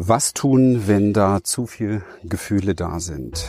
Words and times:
Was 0.00 0.32
tun, 0.32 0.86
wenn 0.86 1.12
da 1.12 1.42
zu 1.42 1.66
viel 1.66 2.02
Gefühle 2.22 2.76
da 2.76 3.00
sind? 3.00 3.48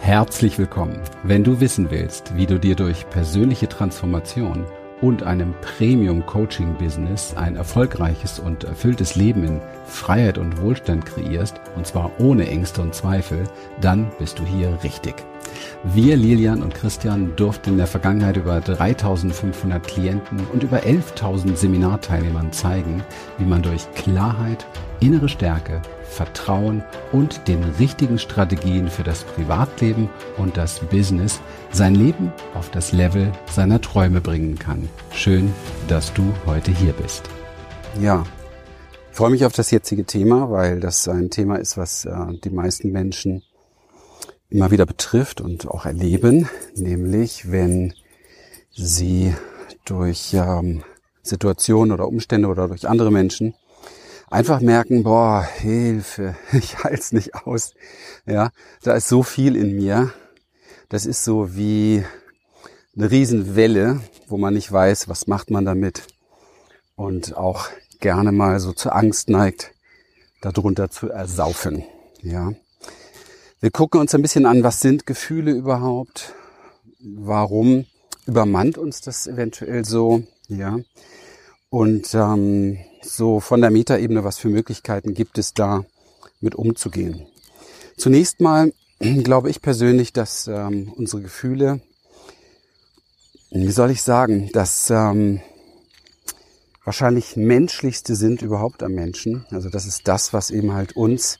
Herzlich 0.00 0.58
willkommen. 0.58 0.98
Wenn 1.22 1.44
du 1.44 1.60
wissen 1.60 1.92
willst, 1.92 2.34
wie 2.36 2.46
du 2.46 2.58
dir 2.58 2.74
durch 2.74 3.08
persönliche 3.08 3.68
Transformation 3.68 4.66
und 5.00 5.22
einem 5.22 5.54
Premium-Coaching-Business 5.60 7.36
ein 7.36 7.54
erfolgreiches 7.54 8.40
und 8.40 8.64
erfülltes 8.64 9.14
Leben 9.14 9.44
in 9.44 9.60
Freiheit 9.86 10.38
und 10.38 10.60
Wohlstand 10.60 11.06
kreierst, 11.06 11.60
und 11.76 11.86
zwar 11.86 12.10
ohne 12.18 12.48
Ängste 12.48 12.82
und 12.82 12.92
Zweifel, 12.92 13.44
dann 13.80 14.10
bist 14.18 14.40
du 14.40 14.44
hier 14.44 14.76
richtig. 14.82 15.14
Wir, 15.84 16.16
Lilian 16.16 16.62
und 16.62 16.74
Christian, 16.74 17.34
durften 17.36 17.70
in 17.70 17.76
der 17.78 17.86
Vergangenheit 17.86 18.36
über 18.36 18.60
3500 18.60 19.86
Klienten 19.86 20.46
und 20.52 20.62
über 20.62 20.78
11.000 20.80 21.56
Seminarteilnehmern 21.56 22.52
zeigen, 22.52 23.02
wie 23.38 23.44
man 23.44 23.62
durch 23.62 23.90
Klarheit, 23.94 24.66
innere 25.00 25.28
Stärke, 25.28 25.82
Vertrauen 26.04 26.84
und 27.10 27.48
den 27.48 27.62
richtigen 27.78 28.18
Strategien 28.18 28.88
für 28.88 29.02
das 29.02 29.24
Privatleben 29.24 30.08
und 30.36 30.56
das 30.56 30.80
Business 30.80 31.40
sein 31.72 31.94
Leben 31.94 32.32
auf 32.54 32.70
das 32.70 32.92
Level 32.92 33.32
seiner 33.50 33.80
Träume 33.80 34.20
bringen 34.20 34.58
kann. 34.58 34.88
Schön, 35.10 35.52
dass 35.88 36.12
du 36.12 36.22
heute 36.46 36.70
hier 36.70 36.92
bist. 36.92 37.28
Ja, 38.00 38.24
ich 39.12 39.16
freue 39.16 39.30
mich 39.30 39.44
auf 39.44 39.52
das 39.52 39.70
jetzige 39.70 40.04
Thema, 40.04 40.50
weil 40.50 40.80
das 40.80 41.06
ein 41.06 41.28
Thema 41.28 41.56
ist, 41.56 41.76
was 41.76 42.06
äh, 42.06 42.14
die 42.42 42.48
meisten 42.48 42.92
Menschen 42.92 43.42
immer 44.52 44.70
wieder 44.70 44.86
betrifft 44.86 45.40
und 45.40 45.66
auch 45.66 45.86
erleben, 45.86 46.48
nämlich 46.74 47.50
wenn 47.50 47.94
sie 48.70 49.34
durch 49.84 50.34
ähm, 50.34 50.84
Situationen 51.22 51.92
oder 51.92 52.06
Umstände 52.06 52.48
oder 52.48 52.68
durch 52.68 52.88
andere 52.88 53.10
Menschen 53.10 53.54
einfach 54.30 54.60
merken, 54.60 55.02
boah, 55.02 55.42
Hilfe, 55.42 56.36
ich 56.52 56.82
halte 56.82 56.98
es 56.98 57.12
nicht 57.12 57.34
aus. 57.34 57.74
Ja, 58.26 58.50
da 58.82 58.94
ist 58.94 59.08
so 59.08 59.22
viel 59.22 59.56
in 59.56 59.76
mir. 59.76 60.12
Das 60.88 61.06
ist 61.06 61.24
so 61.24 61.54
wie 61.56 62.04
eine 62.94 63.10
Riesenwelle, 63.10 64.00
wo 64.28 64.36
man 64.36 64.54
nicht 64.54 64.70
weiß, 64.70 65.08
was 65.08 65.26
macht 65.26 65.50
man 65.50 65.64
damit. 65.64 66.02
Und 66.94 67.36
auch 67.36 67.68
gerne 68.00 68.32
mal 68.32 68.60
so 68.60 68.72
zur 68.72 68.94
Angst 68.94 69.30
neigt, 69.30 69.72
darunter 70.42 70.90
zu 70.90 71.08
ersaufen. 71.08 71.84
Ja. 72.20 72.52
Wir 73.62 73.70
gucken 73.70 74.00
uns 74.00 74.12
ein 74.12 74.22
bisschen 74.22 74.44
an, 74.44 74.64
was 74.64 74.80
sind 74.80 75.06
Gefühle 75.06 75.52
überhaupt? 75.52 76.34
Warum 76.98 77.86
übermannt 78.26 78.76
uns 78.76 79.02
das 79.02 79.28
eventuell 79.28 79.84
so? 79.84 80.24
Ja. 80.48 80.80
Und 81.70 82.12
ähm, 82.12 82.78
so 83.02 83.38
von 83.38 83.60
der 83.60 83.70
Metaebene, 83.70 84.24
was 84.24 84.38
für 84.38 84.48
Möglichkeiten 84.48 85.14
gibt 85.14 85.38
es 85.38 85.54
da, 85.54 85.84
mit 86.40 86.56
umzugehen? 86.56 87.24
Zunächst 87.96 88.40
mal 88.40 88.72
glaube 88.98 89.48
ich 89.48 89.62
persönlich, 89.62 90.12
dass 90.12 90.48
ähm, 90.48 90.92
unsere 90.96 91.22
Gefühle, 91.22 91.80
wie 93.52 93.70
soll 93.70 93.92
ich 93.92 94.02
sagen, 94.02 94.50
dass 94.52 94.90
ähm, 94.90 95.40
wahrscheinlich 96.82 97.36
menschlichste 97.36 98.16
sind 98.16 98.42
überhaupt 98.42 98.82
am 98.82 98.94
Menschen. 98.94 99.46
Also 99.50 99.68
das 99.68 99.86
ist 99.86 100.08
das, 100.08 100.32
was 100.32 100.50
eben 100.50 100.72
halt 100.72 100.96
uns 100.96 101.38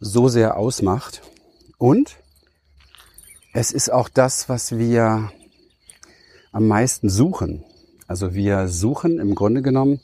so 0.00 0.28
sehr 0.28 0.56
ausmacht. 0.56 1.22
Und 1.78 2.16
es 3.52 3.72
ist 3.72 3.90
auch 3.90 4.08
das, 4.08 4.48
was 4.48 4.78
wir 4.78 5.32
am 6.52 6.68
meisten 6.68 7.08
suchen. 7.08 7.64
Also 8.06 8.34
wir 8.34 8.68
suchen 8.68 9.18
im 9.18 9.34
Grunde 9.34 9.62
genommen 9.62 10.00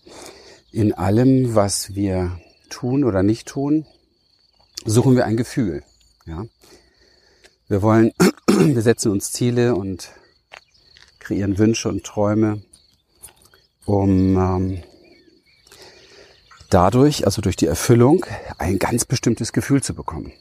in 0.71 0.93
allem, 0.93 1.55
was 1.55 1.95
wir 1.95 2.39
tun 2.71 3.05
oder 3.05 3.23
nicht 3.23 3.47
tun, 3.47 3.87
suchen 4.85 5.15
wir 5.17 5.27
ein 5.27 5.37
Gefühl. 5.37 5.83
Ja? 6.27 6.47
Wir 7.69 7.83
wollen, 7.83 8.13
wir 8.49 8.83
setzen 8.83 9.13
uns 9.13 9.33
Ziele 9.33 9.75
und 9.75 10.11
kreieren 11.19 11.59
Wünsche 11.59 11.89
und 11.89 12.05
Träume, 12.05 12.63
um 13.85 14.37
ähm, 14.37 14.83
dadurch, 16.73 17.27
also 17.27 17.43
durch 17.43 17.57
die 17.57 17.67
Erfüllung, 17.67 18.25
ein 18.59 18.79
ganz 18.79 19.05
bestimmtes 19.05 19.53
Gefühl 19.53 19.83
zu 19.83 19.95
bekommen. 19.95 20.33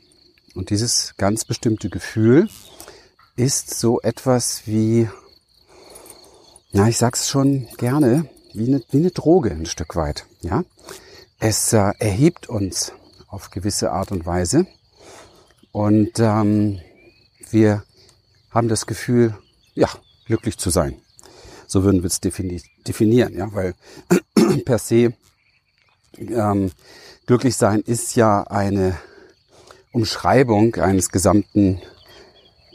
Und 0.56 0.70
dieses 0.70 1.14
ganz 1.18 1.46
bestimmte 1.46 1.90
Gefühl 1.90 2.48
ist 3.36 3.74
so 3.78 4.02
etwas 4.02 4.64
wie, 4.66 5.10
na, 6.72 6.88
ich 6.88 6.98
sag's 6.98 7.30
schon 7.30 7.68
gerne, 7.78 8.30
wie 8.54 8.68
eine, 8.68 8.84
wie 8.92 8.98
eine 8.98 9.12
Droge 9.12 9.52
ein 9.52 9.66
Stück 9.66 9.96
weit. 9.96 10.26
Ja, 10.42 10.64
es 11.40 11.74
äh, 11.74 11.92
erhebt 12.00 12.48
uns 12.48 12.94
auf 13.28 13.50
gewisse 13.50 13.92
Art 13.92 14.12
und 14.12 14.26
Weise 14.26 14.68
und 15.72 16.20
ähm, 16.20 16.80
wir 17.50 17.84
haben 18.52 18.68
das 18.68 18.86
Gefühl, 18.86 19.38
ja, 19.74 19.90
glücklich 20.26 20.58
zu 20.58 20.70
sein. 20.70 20.96
So 21.68 21.84
würden 21.84 22.04
wir 22.04 22.08
es 22.08 22.20
defini 22.20 22.62
definieren, 22.86 23.34
ja, 23.34 23.54
weil 23.54 23.76
per 24.66 24.78
se 24.78 25.14
ähm, 26.18 26.72
glücklich 27.26 27.56
sein 27.56 27.82
ist 27.82 28.16
ja 28.16 28.44
eine 28.44 28.98
Umschreibung 29.92 30.76
eines 30.76 31.10
gesamten 31.10 31.82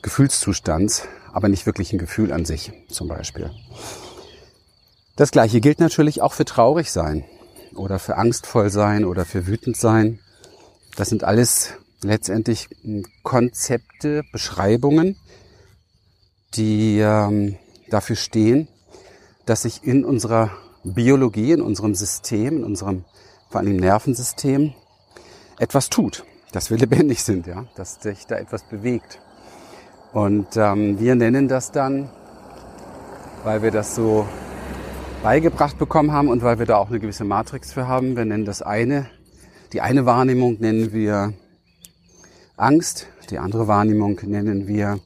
Gefühlszustands, 0.02 1.02
aber 1.32 1.48
nicht 1.48 1.66
wirklich 1.66 1.92
ein 1.92 1.98
Gefühl 1.98 2.32
an 2.32 2.44
sich, 2.44 2.72
zum 2.88 3.08
Beispiel. 3.08 3.50
Das 5.16 5.30
gleiche 5.30 5.60
gilt 5.60 5.80
natürlich 5.80 6.20
auch 6.20 6.34
für 6.34 6.44
traurig 6.44 6.90
sein 6.92 7.24
oder 7.74 7.98
für 7.98 8.16
angstvoll 8.16 8.70
sein 8.70 9.04
oder 9.04 9.24
für 9.24 9.46
wütend 9.46 9.76
sein. 9.76 10.18
Das 10.96 11.08
sind 11.08 11.24
alles 11.24 11.72
letztendlich 12.02 12.68
Konzepte, 13.22 14.22
Beschreibungen, 14.32 15.16
die 16.54 16.98
ähm, 17.00 17.56
dafür 17.88 18.16
stehen, 18.16 18.68
dass 19.46 19.62
sich 19.62 19.84
in 19.84 20.04
unserer 20.04 20.50
Biologie, 20.84 21.52
in 21.52 21.62
unserem 21.62 21.94
System, 21.94 22.58
in 22.58 22.64
unserem 22.64 23.04
vor 23.48 23.60
allem 23.60 23.76
Nervensystem 23.76 24.72
etwas 25.58 25.90
tut, 25.90 26.24
dass 26.52 26.70
wir 26.70 26.78
lebendig 26.78 27.22
sind, 27.22 27.46
ja, 27.46 27.64
dass 27.76 28.02
sich 28.02 28.26
da 28.26 28.36
etwas 28.36 28.62
bewegt. 28.64 29.20
Und 30.12 30.56
ähm, 30.56 30.98
wir 30.98 31.14
nennen 31.14 31.48
das 31.48 31.72
dann, 31.72 32.08
weil 33.44 33.62
wir 33.62 33.70
das 33.70 33.94
so 33.94 34.26
beigebracht 35.22 35.78
bekommen 35.78 36.12
haben 36.12 36.28
und 36.28 36.42
weil 36.42 36.58
wir 36.58 36.66
da 36.66 36.76
auch 36.76 36.88
eine 36.88 37.00
gewisse 37.00 37.24
Matrix 37.24 37.72
für 37.72 37.86
haben. 37.88 38.16
Wir 38.16 38.24
nennen 38.24 38.44
das 38.44 38.62
eine, 38.62 39.10
die 39.72 39.80
eine 39.80 40.06
Wahrnehmung 40.06 40.56
nennen 40.60 40.92
wir 40.92 41.32
Angst, 42.56 43.08
die 43.30 43.38
andere 43.38 43.68
Wahrnehmung 43.68 44.18
nennen 44.22 44.66
wir 44.66 45.00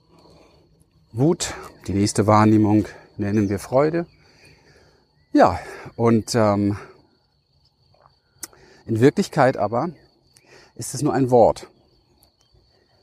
Wut, 1.12 1.54
die 1.86 1.92
nächste 1.92 2.26
Wahrnehmung 2.26 2.86
nennen 3.16 3.48
wir 3.48 3.58
Freude. 3.58 4.06
Ja, 5.32 5.58
und 5.96 6.34
ähm, 6.34 6.76
in 8.86 9.00
Wirklichkeit 9.00 9.56
aber 9.56 9.90
ist 10.74 10.94
es 10.94 11.02
nur 11.02 11.12
ein 11.12 11.30
Wort. 11.30 11.68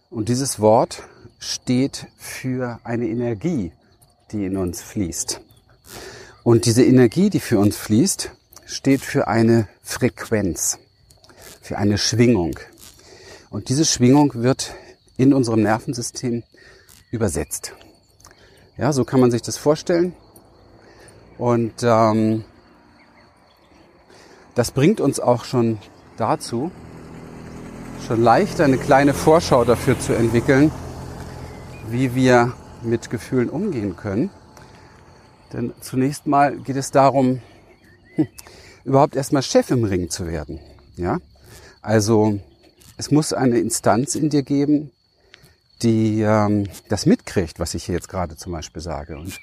Und 0.10 0.30
dieses 0.30 0.60
Wort 0.60 1.04
steht 1.40 2.08
für 2.18 2.80
eine 2.84 3.08
Energie, 3.08 3.72
die 4.32 4.46
in 4.46 4.58
uns 4.58 4.82
fließt. 4.82 5.42
Und 6.44 6.66
diese 6.66 6.84
Energie, 6.84 7.30
die 7.30 7.40
für 7.40 7.60
uns 7.60 7.78
fließt, 7.78 8.32
steht 8.66 9.02
für 9.02 9.28
eine 9.28 9.68
Frequenz, 9.84 10.80
für 11.62 11.78
eine 11.78 11.98
Schwingung. 11.98 12.60
Und 13.50 13.70
diese 13.70 13.86
Schwingung 13.86 14.34
wird 14.36 14.74
in 15.18 15.34
unserem 15.34 15.62
Nervensystem 15.64 16.44
übersetzt. 17.12 17.74
Ja, 18.78 18.94
so 18.94 19.06
kann 19.06 19.20
man 19.20 19.32
sich 19.32 19.42
das 19.42 19.58
vorstellen. 19.58 20.14
Und 21.38 21.84
ähm, 21.84 22.46
das 24.58 24.72
bringt 24.72 25.00
uns 25.00 25.20
auch 25.20 25.46
schon 25.46 25.78
dazu, 26.18 26.72
schon 28.08 28.24
leicht 28.24 28.60
eine 28.60 28.80
kleine 28.80 29.14
Vorschau 29.14 29.64
dafür 29.64 30.00
zu 30.00 30.14
entwickeln, 30.14 30.72
wie 31.92 32.16
wir 32.16 32.54
mit 32.82 33.12
Gefühlen 33.12 33.50
umgehen 33.50 33.96
können. 33.96 34.32
Denn 35.54 35.74
zunächst 35.80 36.26
mal 36.26 36.58
geht 36.58 36.76
es 36.76 36.90
darum, 36.90 37.40
hm, 38.16 38.28
überhaupt 38.84 39.16
erstmal 39.16 39.44
Chef 39.44 39.70
im 39.70 39.84
Ring 39.84 40.10
zu 40.10 40.26
werden. 40.26 40.60
Ja? 40.96 41.20
Also 41.84 42.40
es 42.98 43.12
muss 43.12 43.34
eine 43.34 43.60
Instanz 43.60 44.16
in 44.16 44.32
dir 44.32 44.42
geben, 44.42 44.92
die 45.84 46.22
ähm, 46.22 46.68
das 46.90 47.06
mitkriegt, 47.06 47.60
was 47.60 47.76
ich 47.76 47.84
hier 47.84 47.94
jetzt 47.94 48.10
gerade 48.10 48.36
zum 48.36 48.54
Beispiel 48.54 48.82
sage. 48.82 49.20
Und 49.20 49.40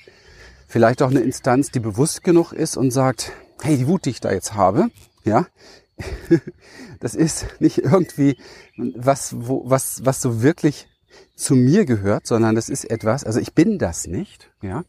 vielleicht 0.66 1.02
auch 1.02 1.10
eine 1.10 1.20
Instanz, 1.20 1.70
die 1.70 1.78
bewusst 1.78 2.24
genug 2.24 2.52
ist 2.52 2.76
und 2.76 2.90
sagt, 2.90 3.30
hey, 3.62 3.78
die 3.78 3.86
Wut, 3.86 4.04
die 4.04 4.10
ich 4.10 4.20
da 4.20 4.32
jetzt 4.32 4.54
habe, 4.54 4.88
ja, 5.24 5.46
das 7.00 7.14
ist 7.14 7.46
nicht 7.60 7.78
irgendwie 7.78 8.36
was, 8.76 9.34
wo, 9.36 9.62
was, 9.68 10.04
was 10.04 10.20
so 10.20 10.42
wirklich 10.42 10.88
zu 11.36 11.54
mir 11.54 11.84
gehört, 11.84 12.26
sondern 12.26 12.56
es 12.56 12.68
ist 12.68 12.84
etwas, 12.84 13.24
also 13.24 13.40
ich 13.40 13.54
bin 13.54 13.78
das 13.78 14.06
nicht, 14.06 14.50
ja, 14.62 14.84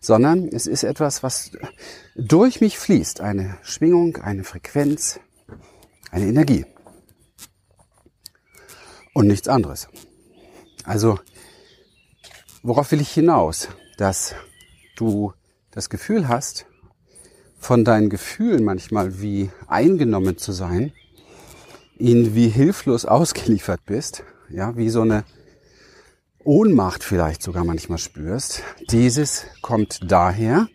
sondern 0.00 0.48
es 0.48 0.66
ist 0.66 0.84
etwas, 0.84 1.22
was 1.22 1.52
durch 2.14 2.60
mich 2.60 2.78
fließt, 2.78 3.20
eine 3.20 3.58
Schwingung, 3.62 4.16
eine 4.16 4.44
Frequenz, 4.44 5.20
eine 6.10 6.26
Energie. 6.26 6.66
Und 9.14 9.26
nichts 9.26 9.48
anderes. 9.48 9.88
Also, 10.84 11.18
worauf 12.62 12.90
will 12.92 13.00
ich 13.00 13.12
hinaus? 13.12 13.68
Dass 13.98 14.34
du 14.96 15.34
das 15.70 15.90
Gefühl 15.90 16.28
hast, 16.28 16.66
von 17.62 17.84
deinen 17.84 18.10
Gefühlen 18.10 18.64
manchmal 18.64 19.22
wie 19.22 19.50
eingenommen 19.68 20.36
zu 20.36 20.50
sein, 20.50 20.92
ihnen 21.96 22.34
wie 22.34 22.48
hilflos 22.48 23.04
ausgeliefert 23.06 23.80
bist, 23.86 24.24
ja, 24.50 24.76
wie 24.76 24.88
so 24.88 25.02
eine 25.02 25.24
Ohnmacht 26.42 27.04
vielleicht 27.04 27.40
sogar 27.40 27.64
manchmal 27.64 27.98
spürst. 27.98 28.64
Dieses 28.90 29.46
kommt 29.62 30.00
daher, 30.10 30.66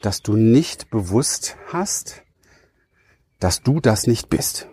dass 0.00 0.22
du 0.22 0.34
nicht 0.34 0.88
bewusst 0.88 1.56
hast, 1.70 2.22
dass 3.38 3.60
du 3.60 3.80
das 3.80 4.06
nicht 4.06 4.30
bist, 4.30 4.66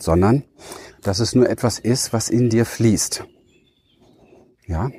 sondern 0.00 0.44
dass 1.02 1.18
es 1.18 1.34
nur 1.34 1.50
etwas 1.50 1.78
ist, 1.78 2.14
was 2.14 2.30
in 2.30 2.48
dir 2.48 2.64
fließt. 2.64 3.24
Ja, 4.66 4.90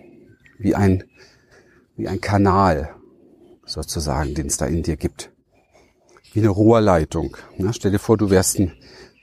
wie 0.59 0.75
ein, 0.75 1.05
wie 1.95 2.07
ein 2.07 2.21
Kanal 2.21 2.93
sozusagen, 3.65 4.35
den 4.35 4.45
es 4.45 4.57
da 4.57 4.67
in 4.67 4.83
dir 4.83 4.95
gibt. 4.95 5.31
Wie 6.35 6.41
eine 6.41 6.49
Rohrleitung. 6.49 7.37
Ne? 7.57 7.71
Stell 7.73 7.91
dir 7.91 7.99
vor, 7.99 8.17
du 8.17 8.29
wärst 8.29 8.59
ein, 8.59 8.73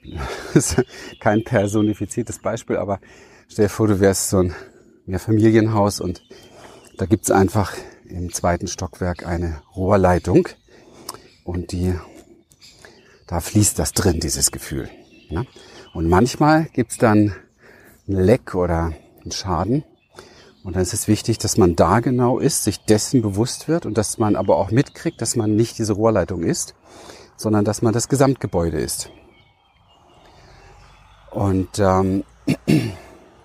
kein 1.21 1.45
personifiziertes 1.45 2.39
Beispiel, 2.39 2.79
aber 2.79 3.01
stell 3.49 3.67
dir 3.67 3.69
vor, 3.69 3.87
du 3.87 4.01
wärst 4.01 4.31
so 4.31 4.39
ein 4.39 4.55
Mehrfamilienhaus 5.05 6.01
und 6.01 6.23
da 6.97 7.05
gibt's 7.05 7.31
einfach 7.31 7.75
im 8.09 8.33
zweiten 8.33 8.67
Stockwerk 8.67 9.27
eine 9.27 9.61
Rohrleitung 9.77 10.49
und 11.45 11.73
die, 11.73 11.93
da 13.27 13.41
fließt 13.41 13.79
das 13.79 13.93
drin, 13.93 14.19
dieses 14.19 14.51
Gefühl. 14.51 14.89
Ne? 15.29 15.47
Und 15.93 16.09
manchmal 16.09 16.65
gibt's 16.73 16.97
dann 16.97 17.35
ein 18.09 18.15
Leck 18.15 18.55
oder 18.55 18.95
einen 19.21 19.33
Schaden. 19.33 19.85
Und 20.65 20.77
dann 20.77 20.83
ist 20.83 20.95
es 20.95 21.09
wichtig, 21.09 21.39
dass 21.39 21.57
man 21.57 21.75
da 21.75 22.01
genau 22.01 22.39
ist, 22.39 22.65
sich 22.65 22.85
dessen 22.85 23.21
bewusst 23.21 23.67
wird 23.69 23.85
und 23.85 23.99
dass 23.99 24.19
man 24.19 24.37
aber 24.37 24.57
auch 24.57 24.71
mitkriegt, 24.71 25.21
dass 25.21 25.35
man 25.35 25.57
nicht 25.57 25.79
diese 25.79 25.95
Rohrleitung 25.95 26.45
ist, 26.45 26.75
sondern 27.37 27.65
dass 27.65 27.83
man 27.83 27.93
das 27.93 28.09
Gesamtgebäude 28.09 28.79
ist. 28.79 29.11
Und 31.33 31.79
ähm, 31.79 32.25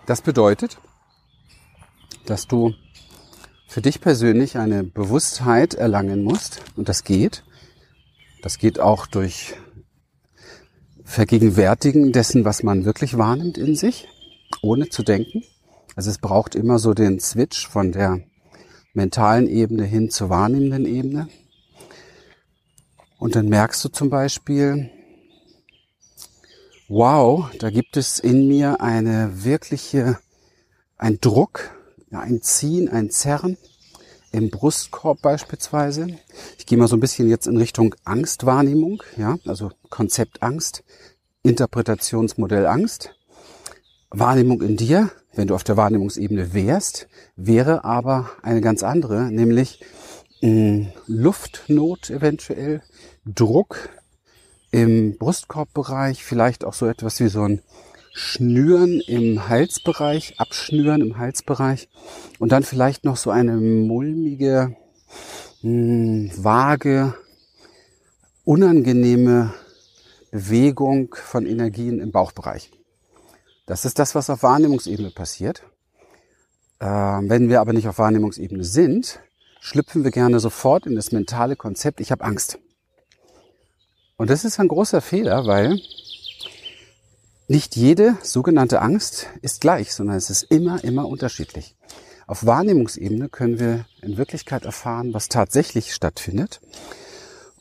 das 0.05 0.21
bedeutet, 0.21 0.77
dass 2.25 2.47
du 2.47 2.73
für 3.67 3.81
dich 3.81 3.99
persönlich 4.01 4.57
eine 4.57 4.83
Bewusstheit 4.83 5.73
erlangen 5.73 6.23
musst. 6.23 6.61
Und 6.75 6.89
das 6.89 7.03
geht. 7.03 7.43
Das 8.41 8.57
geht 8.59 8.79
auch 8.79 9.07
durch 9.07 9.55
Vergegenwärtigen 11.03 12.11
dessen, 12.11 12.45
was 12.45 12.63
man 12.63 12.85
wirklich 12.85 13.17
wahrnimmt 13.17 13.57
in 13.57 13.75
sich, 13.75 14.07
ohne 14.61 14.89
zu 14.89 15.03
denken. 15.03 15.43
Also 15.97 16.11
es 16.11 16.19
braucht 16.19 16.53
immer 16.53 16.77
so 16.77 16.93
den 16.93 17.19
Switch 17.19 17.67
von 17.67 17.91
der 17.91 18.21
mentalen 18.93 19.47
Ebene 19.47 19.83
hin 19.83 20.11
zur 20.11 20.29
wahrnehmenden 20.29 20.85
Ebene. 20.85 21.27
Und 23.17 23.35
dann 23.35 23.49
merkst 23.49 23.83
du 23.83 23.89
zum 23.89 24.11
Beispiel, 24.11 24.91
wow, 26.87 27.49
da 27.57 27.71
gibt 27.71 27.97
es 27.97 28.19
in 28.19 28.47
mir 28.47 28.79
eine 28.79 29.43
wirkliche, 29.43 30.19
ein 30.99 31.19
Druck, 31.19 31.71
ein 32.11 32.43
Ziehen, 32.43 32.89
ein 32.89 33.09
Zerren 33.09 33.57
im 34.31 34.51
Brustkorb 34.51 35.23
beispielsweise. 35.23 36.09
Ich 36.59 36.67
gehe 36.67 36.77
mal 36.77 36.87
so 36.87 36.95
ein 36.95 36.99
bisschen 36.99 37.27
jetzt 37.27 37.47
in 37.47 37.57
Richtung 37.57 37.95
Angstwahrnehmung, 38.03 39.01
ja, 39.17 39.39
also 39.47 39.71
Konzept 39.89 40.43
Angst, 40.43 40.83
Interpretationsmodell 41.41 42.67
Angst. 42.67 43.15
Wahrnehmung 44.09 44.61
in 44.61 44.77
dir, 44.77 45.11
wenn 45.37 45.47
du 45.47 45.55
auf 45.55 45.63
der 45.63 45.77
Wahrnehmungsebene 45.77 46.53
wärst, 46.53 47.07
wäre 47.35 47.83
aber 47.83 48.31
eine 48.41 48.59
ganz 48.59 48.83
andere, 48.83 49.31
nämlich 49.31 49.79
mh, 50.41 50.49
hm, 50.49 50.87
Luftnot 51.05 52.09
eventuell, 52.09 52.81
Druck 53.25 53.89
im 54.71 55.17
Brustkorbbereich, 55.17 56.23
vielleicht 56.23 56.65
auch 56.65 56.73
so 56.73 56.87
etwas 56.87 57.19
wie 57.19 57.27
so 57.27 57.43
ein 57.43 57.61
Schnüren 58.13 58.99
im 59.01 59.47
Halsbereich, 59.47 60.39
Abschnüren 60.39 61.01
im 61.01 61.17
Halsbereich 61.19 61.87
und 62.39 62.51
dann 62.51 62.63
vielleicht 62.63 63.05
noch 63.05 63.15
so 63.15 63.29
eine 63.29 63.57
mulmige, 63.57 64.75
mh, 65.61 66.31
hm, 66.31 66.31
vage, 66.35 67.13
unangenehme 68.43 69.53
Bewegung 70.31 71.15
von 71.15 71.45
Energien 71.45 71.99
im 71.99 72.11
Bauchbereich. 72.11 72.71
Das 73.67 73.83
ist 73.83 73.99
das, 73.99 74.15
was 74.15 74.29
auf 74.29 74.43
Wahrnehmungsebene 74.43 75.11
passiert. 75.11 75.61
Äh, 76.79 76.85
wenn 76.85 77.49
wir 77.49 77.59
aber 77.61 77.73
nicht 77.73 77.87
auf 77.87 77.99
Wahrnehmungsebene 77.99 78.63
sind, 78.63 79.19
schlüpfen 79.59 80.05
wir 80.05 80.11
gerne 80.11 80.39
sofort 80.39 80.87
in 80.87 80.95
das 80.95 81.11
mentale 81.11 81.55
Konzept, 81.57 81.99
ich 81.99 82.11
habe 82.11 82.23
Angst. 82.23 82.59
Und 84.15 84.29
das 84.29 84.45
ist 84.45 84.59
ein 84.59 84.69
großer 84.69 85.01
Fehler, 85.01 85.45
weil 85.45 85.79
nicht 87.49 87.75
jede 87.75 88.17
sogenannte 88.23 88.81
Angst 88.81 89.27
ist 89.41 89.59
gleich, 89.59 89.93
sondern 89.93 90.15
es 90.15 90.29
ist 90.29 90.43
immer, 90.43 90.83
immer 90.83 91.07
unterschiedlich. 91.07 91.75
Auf 92.25 92.45
Wahrnehmungsebene 92.45 93.27
können 93.27 93.59
wir 93.59 93.85
in 94.01 94.17
Wirklichkeit 94.17 94.63
erfahren, 94.63 95.13
was 95.13 95.27
tatsächlich 95.27 95.93
stattfindet. 95.93 96.61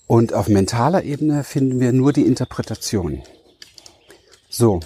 Und 0.06 0.32
auf 0.34 0.46
mentaler 0.46 1.02
Ebene 1.02 1.42
finden 1.42 1.80
wir 1.80 1.92
nur 1.92 2.12
die 2.12 2.26
Interpretation. 2.26 3.22
So. 4.48 4.80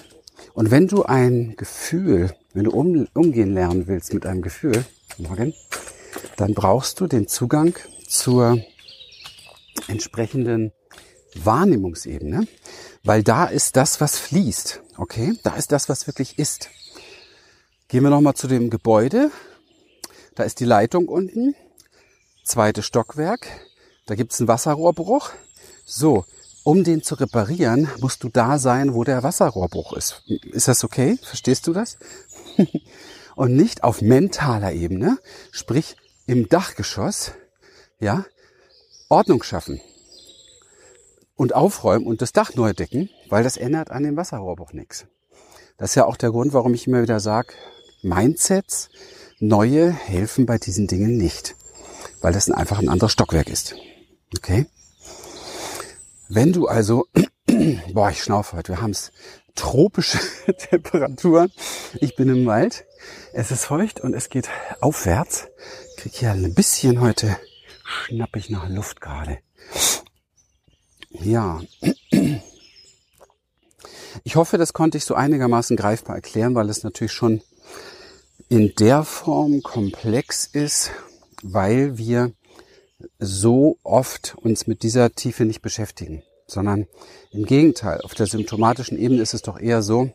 Und 0.55 0.71
wenn 0.71 0.89
du 0.89 1.05
ein 1.05 1.55
Gefühl, 1.57 2.35
wenn 2.55 2.65
du 2.65 2.73
um, 2.73 3.07
umgehen 3.15 3.55
lernen 3.55 3.87
willst 3.87 4.13
mit 4.13 4.27
einem 4.27 4.43
Gefühl, 4.43 4.85
morgen, 5.19 5.55
dann 6.37 6.55
brauchst 6.55 7.01
du 7.01 7.07
den 7.07 7.29
Zugang 7.29 7.75
zur 8.07 8.59
entsprechenden 9.89 10.73
Wahrnehmungsebene, 11.35 12.47
weil 13.05 13.23
da 13.23 13.47
ist 13.47 13.77
das, 13.77 14.01
was 14.01 14.19
fließt. 14.19 14.83
Okay, 14.97 15.35
da 15.43 15.55
ist 15.55 15.73
das, 15.73 15.89
was 15.89 16.07
wirklich 16.07 16.39
ist. 16.39 16.69
Gehen 17.89 18.03
wir 18.03 18.11
nochmal 18.11 18.35
zu 18.35 18.47
dem 18.47 18.71
Gebäude. 18.71 19.31
Da 20.35 20.45
ist 20.45 20.61
die 20.61 20.65
Leitung 20.65 21.09
unten. 21.09 21.55
Zweites 22.45 22.87
Stockwerk. 22.87 23.47
Da 24.07 24.15
gibt's 24.15 24.41
einen 24.41 24.49
Wasserrohrbruch. 24.49 25.31
So, 25.85 26.25
um 26.71 26.85
den 26.85 27.03
zu 27.03 27.17
reparieren, 27.17 27.89
musst 27.99 28.23
du 28.23 28.29
da 28.29 28.57
sein, 28.57 28.95
wo 28.95 29.03
der 29.03 29.25
Wasserrohrbruch 29.25 29.93
ist. 29.95 30.23
Ist 30.53 30.69
das 30.69 30.85
okay? 30.85 31.19
Verstehst 31.21 31.67
du 31.67 31.73
das? 31.73 31.99
Und 33.35 33.57
nicht 33.57 33.83
auf 33.83 34.03
mentaler 34.03 34.73
Ebene, 34.73 35.19
sprich 35.51 35.97
im 36.27 36.49
Dachgeschoss, 36.49 37.33
ja, 37.99 38.25
Ordnung 39.09 39.43
schaffen 39.43 39.81
und 41.35 41.57
aufräumen 41.57 42.07
und 42.07 42.23
das 42.23 42.33
Dach 42.33 42.55
neu 42.55 42.73
decken, 42.73 43.11
weil 43.31 43.43
das 43.43 43.57
ändert 43.57 43.91
an 43.91 44.05
dem 44.05 44.17
Wasserrohrbruch 44.17 44.73
nichts. 44.73 45.07
Das 45.77 45.91
ist 45.91 45.95
ja 45.97 46.05
auch 46.07 46.17
der 46.17 46.31
Grund, 46.31 46.53
warum 46.53 46.73
ich 46.75 46.87
immer 46.87 47.03
wieder 47.03 47.19
sage, 47.19 47.55
Mindsets, 48.03 48.91
neue 49.41 49.91
helfen 49.91 50.47
bei 50.47 50.59
diesen 50.59 50.87
Dingen 50.87 51.17
nicht, 51.17 51.57
weil 52.21 52.33
das 52.33 52.49
einfach 52.49 52.79
ein 52.79 52.89
anderes 52.89 53.11
Stockwerk 53.11 53.49
ist. 53.49 53.75
Okay? 54.37 54.67
Wenn 56.33 56.53
du 56.53 56.69
also, 56.69 57.09
boah, 57.93 58.09
ich 58.09 58.23
schnaufe 58.23 58.57
heute, 58.57 58.75
wir 58.75 58.81
haben 58.81 58.93
es 58.93 59.11
tropische 59.57 60.21
Temperaturen. 60.71 61.51
Ich 62.01 62.15
bin 62.15 62.29
im 62.29 62.47
Wald, 62.47 62.85
es 63.33 63.51
ist 63.51 63.65
feucht 63.65 63.99
und 63.99 64.15
es 64.15 64.29
geht 64.29 64.49
aufwärts. 64.81 65.49
Ich 65.91 65.97
krieg 65.97 66.15
hier 66.15 66.31
ein 66.31 66.55
bisschen 66.55 67.01
heute, 67.01 67.37
schnapp 67.85 68.37
ich 68.37 68.49
nach 68.49 68.69
Luft 68.69 69.01
gerade. 69.01 69.39
Ja. 71.11 71.61
Ich 74.25 74.35
hoffe, 74.35 74.59
das 74.59 74.73
konnte 74.73 74.99
ich 74.99 75.05
so 75.05 75.15
einigermaßen 75.15 75.77
greifbar 75.77 76.17
erklären, 76.17 76.57
weil 76.57 76.69
es 76.69 76.83
natürlich 76.83 77.13
schon 77.13 77.43
in 78.49 78.75
der 78.75 79.05
Form 79.05 79.63
komplex 79.63 80.47
ist, 80.47 80.91
weil 81.43 81.97
wir 81.97 82.33
so 83.21 83.79
oft 83.83 84.35
uns 84.43 84.67
mit 84.67 84.83
dieser 84.83 85.13
Tiefe 85.13 85.45
nicht 85.45 85.63
beschäftigen, 85.63 86.23
sondern 86.47 86.87
im 87.31 87.45
Gegenteil, 87.45 88.01
auf 88.01 88.15
der 88.15 88.27
symptomatischen 88.27 88.99
Ebene 88.99 89.23
ist 89.23 89.35
es 89.35 89.43
doch 89.43 89.61
eher 89.61 89.83
so, 89.83 90.11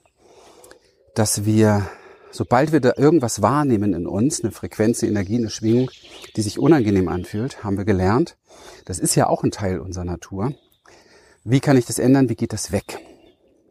dass 1.14 1.46
wir, 1.46 1.88
sobald 2.32 2.72
wir 2.72 2.82
da 2.82 2.94
irgendwas 2.98 3.42
wahrnehmen 3.42 3.94
in 3.94 4.08
uns, 4.08 4.42
eine 4.42 4.52
Frequenz, 4.52 5.02
eine 5.02 5.12
Energie, 5.12 5.38
eine 5.38 5.50
Schwingung, 5.50 5.92
die 6.36 6.42
sich 6.42 6.60
unangenehm 6.60 7.08
anfühlt, 7.08 7.64
haben 7.64 7.78
wir 7.78 7.86
gelernt, 7.86 8.38
das 8.86 9.00
ist 9.00 9.16
ja 9.16 9.28
auch 9.28 9.44
ein 9.44 9.52
Teil 9.52 9.80
unserer 9.80 10.06
Natur, 10.06 10.54
wie 11.44 11.60
kann 11.60 11.78
ich 11.78 11.86
das 11.86 12.00
ändern? 12.00 12.28
Wie 12.28 12.36
geht 12.36 12.54
das 12.54 12.72
weg? 12.72 12.98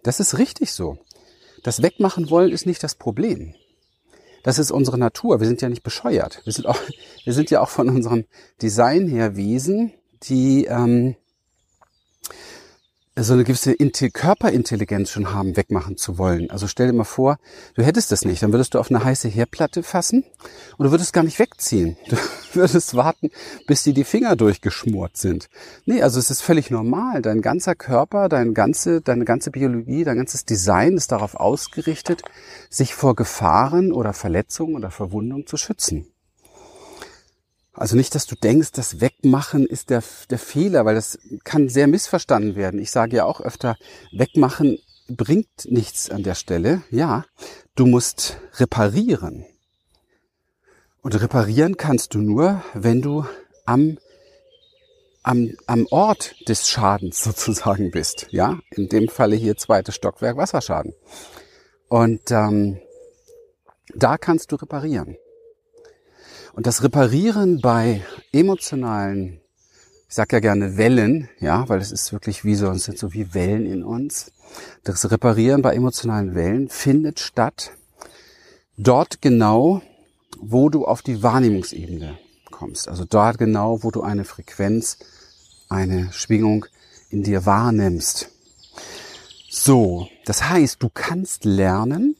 Das 0.04 0.20
ist 0.20 0.38
richtig 0.38 0.72
so. 0.72 0.98
Das 1.64 1.82
Wegmachen 1.82 2.30
wollen 2.30 2.52
ist 2.52 2.66
nicht 2.66 2.84
das 2.84 2.94
Problem. 2.94 3.54
Das 4.44 4.58
ist 4.58 4.70
unsere 4.70 4.98
Natur. 4.98 5.40
Wir 5.40 5.48
sind 5.48 5.62
ja 5.62 5.68
nicht 5.70 5.82
bescheuert. 5.82 6.42
Wir 6.44 6.52
sind, 6.52 6.66
auch, 6.66 6.78
wir 7.24 7.32
sind 7.32 7.50
ja 7.50 7.60
auch 7.60 7.70
von 7.70 7.88
unserem 7.88 8.26
Design 8.62 9.08
her 9.08 9.36
Wesen, 9.36 9.92
die 10.22 10.66
ähm, 10.66 11.16
so 13.16 13.34
eine 13.34 13.44
gewisse 13.44 13.76
Körperintelligenz 13.76 15.10
schon 15.10 15.32
haben, 15.32 15.56
wegmachen 15.56 15.96
zu 15.96 16.18
wollen. 16.18 16.50
Also 16.50 16.66
stell 16.66 16.88
dir 16.88 16.92
mal 16.92 17.04
vor, 17.04 17.38
du 17.74 17.82
hättest 17.84 18.10
das 18.10 18.24
nicht, 18.24 18.42
dann 18.42 18.52
würdest 18.52 18.74
du 18.74 18.80
auf 18.80 18.90
eine 18.90 19.04
heiße 19.04 19.28
Herdplatte 19.28 19.84
fassen 19.84 20.24
und 20.78 20.86
du 20.86 20.90
würdest 20.90 21.12
gar 21.12 21.22
nicht 21.22 21.38
wegziehen. 21.38 21.96
Du 22.54 22.60
würdest 22.60 22.94
warten, 22.94 23.30
bis 23.66 23.82
dir 23.82 23.92
die 23.92 24.04
Finger 24.04 24.36
durchgeschmort 24.36 25.16
sind. 25.16 25.48
Nee, 25.86 26.02
also 26.02 26.20
es 26.20 26.30
ist 26.30 26.40
völlig 26.40 26.70
normal. 26.70 27.20
Dein 27.20 27.40
ganzer 27.40 27.74
Körper, 27.74 28.28
dein 28.28 28.54
ganze, 28.54 29.00
deine 29.00 29.24
ganze 29.24 29.50
Biologie, 29.50 30.04
dein 30.04 30.18
ganzes 30.18 30.44
Design 30.44 30.96
ist 30.96 31.10
darauf 31.10 31.34
ausgerichtet, 31.34 32.22
sich 32.70 32.94
vor 32.94 33.16
Gefahren 33.16 33.90
oder 33.90 34.12
Verletzungen 34.12 34.76
oder 34.76 34.92
Verwundungen 34.92 35.48
zu 35.48 35.56
schützen. 35.56 36.13
Also 37.74 37.96
nicht, 37.96 38.14
dass 38.14 38.26
du 38.26 38.36
denkst, 38.36 38.70
das 38.72 39.00
Wegmachen 39.00 39.66
ist 39.66 39.90
der, 39.90 40.02
der 40.30 40.38
Fehler, 40.38 40.84
weil 40.84 40.94
das 40.94 41.18
kann 41.42 41.68
sehr 41.68 41.88
missverstanden 41.88 42.54
werden. 42.54 42.80
Ich 42.80 42.92
sage 42.92 43.16
ja 43.16 43.24
auch 43.24 43.40
öfter, 43.40 43.76
Wegmachen 44.12 44.78
bringt 45.08 45.66
nichts 45.70 46.08
an 46.08 46.22
der 46.22 46.36
Stelle. 46.36 46.82
Ja, 46.90 47.24
du 47.74 47.86
musst 47.86 48.38
reparieren. 48.54 49.44
Und 51.02 51.20
reparieren 51.20 51.76
kannst 51.76 52.14
du 52.14 52.18
nur, 52.18 52.62
wenn 52.74 53.02
du 53.02 53.26
am, 53.66 53.98
am, 55.24 55.50
am 55.66 55.86
Ort 55.90 56.48
des 56.48 56.70
Schadens 56.70 57.20
sozusagen 57.24 57.90
bist. 57.90 58.28
Ja, 58.30 58.60
in 58.70 58.88
dem 58.88 59.08
Falle 59.08 59.34
hier 59.34 59.56
zweites 59.56 59.96
Stockwerk 59.96 60.36
Wasserschaden. 60.36 60.94
Und 61.88 62.30
ähm, 62.30 62.78
da 63.94 64.16
kannst 64.16 64.52
du 64.52 64.56
reparieren. 64.56 65.16
Und 66.54 66.66
das 66.66 66.84
Reparieren 66.84 67.60
bei 67.60 68.04
emotionalen, 68.30 69.40
ich 70.08 70.14
sag 70.14 70.32
ja 70.32 70.38
gerne 70.38 70.76
Wellen, 70.76 71.28
ja, 71.40 71.68
weil 71.68 71.80
es 71.80 71.90
ist 71.90 72.12
wirklich 72.12 72.44
wie 72.44 72.54
so, 72.54 72.70
es 72.70 72.84
sind 72.84 72.96
so 72.96 73.12
wie 73.12 73.34
Wellen 73.34 73.66
in 73.66 73.82
uns. 73.82 74.30
Das 74.84 75.10
Reparieren 75.10 75.62
bei 75.62 75.74
emotionalen 75.74 76.36
Wellen 76.36 76.68
findet 76.68 77.18
statt 77.18 77.72
dort 78.76 79.20
genau, 79.20 79.82
wo 80.38 80.68
du 80.68 80.84
auf 80.84 81.02
die 81.02 81.24
Wahrnehmungsebene 81.24 82.18
kommst. 82.52 82.86
Also 82.86 83.04
dort 83.04 83.38
genau, 83.38 83.82
wo 83.82 83.90
du 83.90 84.02
eine 84.02 84.24
Frequenz, 84.24 84.98
eine 85.68 86.12
Schwingung 86.12 86.66
in 87.10 87.24
dir 87.24 87.46
wahrnimmst. 87.46 88.30
So, 89.50 90.06
das 90.24 90.48
heißt, 90.48 90.80
du 90.80 90.88
kannst 90.88 91.44
lernen, 91.44 92.16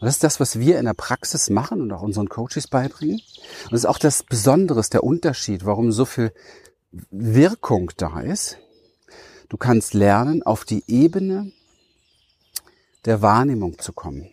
und 0.00 0.06
das 0.06 0.16
ist 0.16 0.24
das, 0.24 0.38
was 0.38 0.60
wir 0.60 0.78
in 0.78 0.84
der 0.84 0.94
Praxis 0.94 1.50
machen 1.50 1.80
und 1.80 1.92
auch 1.92 2.02
unseren 2.02 2.28
Coaches 2.28 2.68
beibringen. 2.68 3.20
Und 3.64 3.72
das 3.72 3.80
ist 3.80 3.86
auch 3.86 3.98
das 3.98 4.22
Besondere, 4.22 4.80
der 4.92 5.02
Unterschied, 5.02 5.64
warum 5.64 5.90
so 5.90 6.04
viel 6.04 6.32
Wirkung 7.10 7.90
da 7.96 8.20
ist. 8.20 8.58
Du 9.48 9.56
kannst 9.56 9.94
lernen, 9.94 10.44
auf 10.44 10.64
die 10.64 10.84
Ebene 10.86 11.50
der 13.06 13.22
Wahrnehmung 13.22 13.78
zu 13.80 13.92
kommen. 13.92 14.30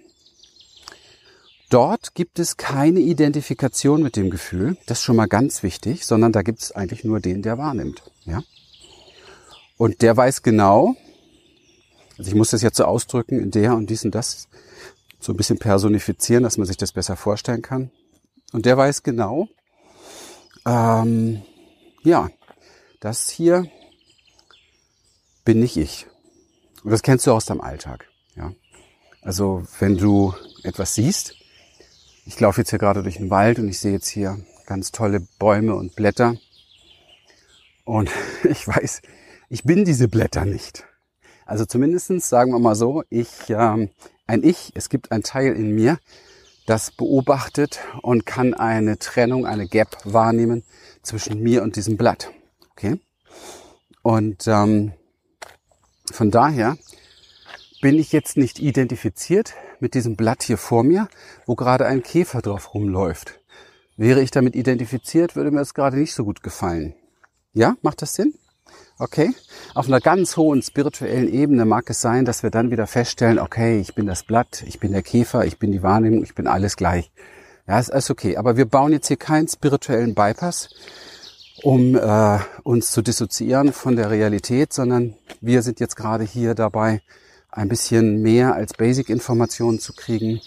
Dort 1.70 2.14
gibt 2.14 2.38
es 2.38 2.58
keine 2.58 3.00
Identifikation 3.00 4.04
mit 4.04 4.18
dem 4.18 4.30
Gefühl, 4.30 4.78
das 4.86 5.00
ist 5.00 5.04
schon 5.04 5.16
mal 5.16 5.28
ganz 5.28 5.64
wichtig, 5.64 6.06
sondern 6.06 6.32
da 6.32 6.44
gibt 6.44 6.62
es 6.62 6.72
eigentlich 6.74 7.04
nur 7.04 7.20
den, 7.20 7.42
der 7.42 7.58
wahrnimmt. 7.58 8.04
Ja? 8.26 8.44
Und 9.78 10.04
der 10.04 10.16
weiß 10.16 10.44
genau, 10.44 10.96
also 12.18 12.30
ich 12.30 12.36
muss 12.36 12.52
das 12.52 12.62
jetzt 12.62 12.78
so 12.78 12.86
ausdrücken, 12.86 13.40
in 13.40 13.52
der 13.52 13.76
und 13.76 13.90
dies 13.90 14.06
und 14.06 14.14
das 14.14 14.48
so 15.26 15.34
ein 15.34 15.38
bisschen 15.38 15.58
personifizieren, 15.58 16.44
dass 16.44 16.58
man 16.58 16.68
sich 16.68 16.78
das 16.78 16.92
besser 16.92 17.16
vorstellen 17.16 17.62
kann. 17.62 17.92
Und 18.54 18.66
der 18.66 18.78
weiß 18.78 19.02
genau, 19.04 19.48
ähm, 20.66 21.42
ja, 22.04 22.30
das 23.00 23.30
hier 23.30 23.68
bin 25.44 25.60
nicht 25.60 25.78
ich. 25.78 26.08
Und 26.84 26.92
das 26.92 27.02
kennst 27.02 27.26
du 27.26 27.32
aus 27.32 27.46
deinem 27.46 27.62
Alltag. 27.62 28.08
Ja? 28.36 28.54
Also 29.22 29.64
wenn 29.80 29.98
du 29.98 30.34
etwas 30.64 30.94
siehst, 30.94 31.36
ich 32.26 32.40
laufe 32.40 32.62
jetzt 32.62 32.70
hier 32.70 32.80
gerade 32.80 33.02
durch 33.02 33.18
den 33.18 33.32
Wald 33.32 33.58
und 33.58 33.68
ich 33.68 33.80
sehe 33.80 33.94
jetzt 33.94 34.08
hier 34.08 34.40
ganz 34.68 34.92
tolle 34.92 35.28
Bäume 35.40 35.76
und 35.76 35.96
Blätter. 35.96 36.38
Und 37.84 38.12
ich 38.44 38.68
weiß, 38.68 39.02
ich 39.50 39.64
bin 39.64 39.86
diese 39.86 40.08
Blätter 40.08 40.46
nicht. 40.46 40.86
Also 41.48 41.66
zumindestens 41.66 42.30
sagen 42.30 42.52
wir 42.52 42.60
mal 42.60 42.76
so, 42.76 43.04
ich 43.10 43.30
ähm, 43.50 43.90
ein 44.28 44.44
Ich, 44.44 44.72
es 44.76 44.90
gibt 44.90 45.12
ein 45.12 45.24
Teil 45.24 45.54
in 45.54 45.72
mir, 45.74 46.00
das 46.66 46.92
beobachtet 46.92 47.80
und 48.02 48.26
kann 48.26 48.54
eine 48.54 48.98
Trennung, 48.98 49.46
eine 49.46 49.68
Gap 49.68 49.98
wahrnehmen 50.04 50.64
zwischen 51.04 51.42
mir 51.42 51.62
und 51.64 51.76
diesem 51.76 51.98
Blatt. 51.98 52.32
Okay? 52.72 53.00
Und 54.02 54.48
ähm, 54.48 54.94
von 56.12 56.32
daher 56.32 56.78
bin 57.82 58.00
ich 58.00 58.12
jetzt 58.12 58.38
nicht 58.38 58.60
identifiziert 58.60 59.54
mit 59.80 59.94
diesem 59.94 60.16
Blatt 60.16 60.44
hier 60.44 60.58
vor 60.58 60.84
mir, 60.84 61.08
wo 61.46 61.56
gerade 61.56 61.86
ein 61.86 62.02
Käfer 62.02 62.42
drauf 62.42 62.74
rumläuft. 62.74 63.40
Wäre 63.98 64.22
ich 64.22 64.32
damit 64.32 64.56
identifiziert, 64.56 65.36
würde 65.36 65.52
mir 65.52 65.60
das 65.60 65.74
gerade 65.74 65.98
nicht 65.98 66.14
so 66.14 66.26
gut 66.26 66.42
gefallen. 66.42 66.96
Ja, 67.54 67.78
macht 67.82 68.02
das 68.02 68.16
Sinn? 68.16 68.34
Okay? 68.98 69.34
Auf 69.74 69.88
einer 69.88 70.00
ganz 70.00 70.38
hohen 70.38 70.62
spirituellen 70.62 71.28
Ebene 71.32 71.66
mag 71.66 71.90
es 71.90 72.00
sein, 72.00 72.24
dass 72.24 72.44
wir 72.44 72.50
dann 72.50 72.72
wieder 72.72 72.88
feststellen, 72.88 73.40
okay, 73.40 73.80
ich 73.80 73.94
bin 73.94 74.06
das 74.06 74.24
Blatt, 74.24 74.64
ich 74.66 74.80
bin 74.80 74.94
der 74.94 75.02
Käfer, 75.02 75.46
ich 75.46 75.60
bin 75.60 75.72
die 75.72 75.84
Wahrnehmung, 75.84 76.24
ich 76.24 76.36
bin 76.36 76.48
alles 76.48 76.78
gleich. 76.78 77.12
Ja, 77.68 77.80
ist 77.80 77.92
alles 77.92 78.10
okay. 78.10 78.38
Aber 78.38 78.58
wir 78.58 78.66
bauen 78.66 78.94
jetzt 78.94 79.08
hier 79.08 79.18
keinen 79.18 79.48
spirituellen 79.48 80.16
Bypass, 80.16 80.70
um 81.64 81.96
äh, 81.96 82.40
uns 82.64 82.92
zu 82.92 83.02
dissoziieren 83.02 83.74
von 83.74 83.96
der 83.96 84.12
Realität, 84.12 84.72
sondern 84.72 85.16
wir 85.42 85.62
sind 85.62 85.80
jetzt 85.80 85.96
gerade 85.96 86.24
hier 86.24 86.56
dabei, 86.56 87.02
ein 87.52 87.70
bisschen 87.70 88.22
mehr 88.22 88.54
als 88.54 88.74
Basic-Informationen 88.74 89.80
zu 89.80 89.94
kriegen. 89.94 90.42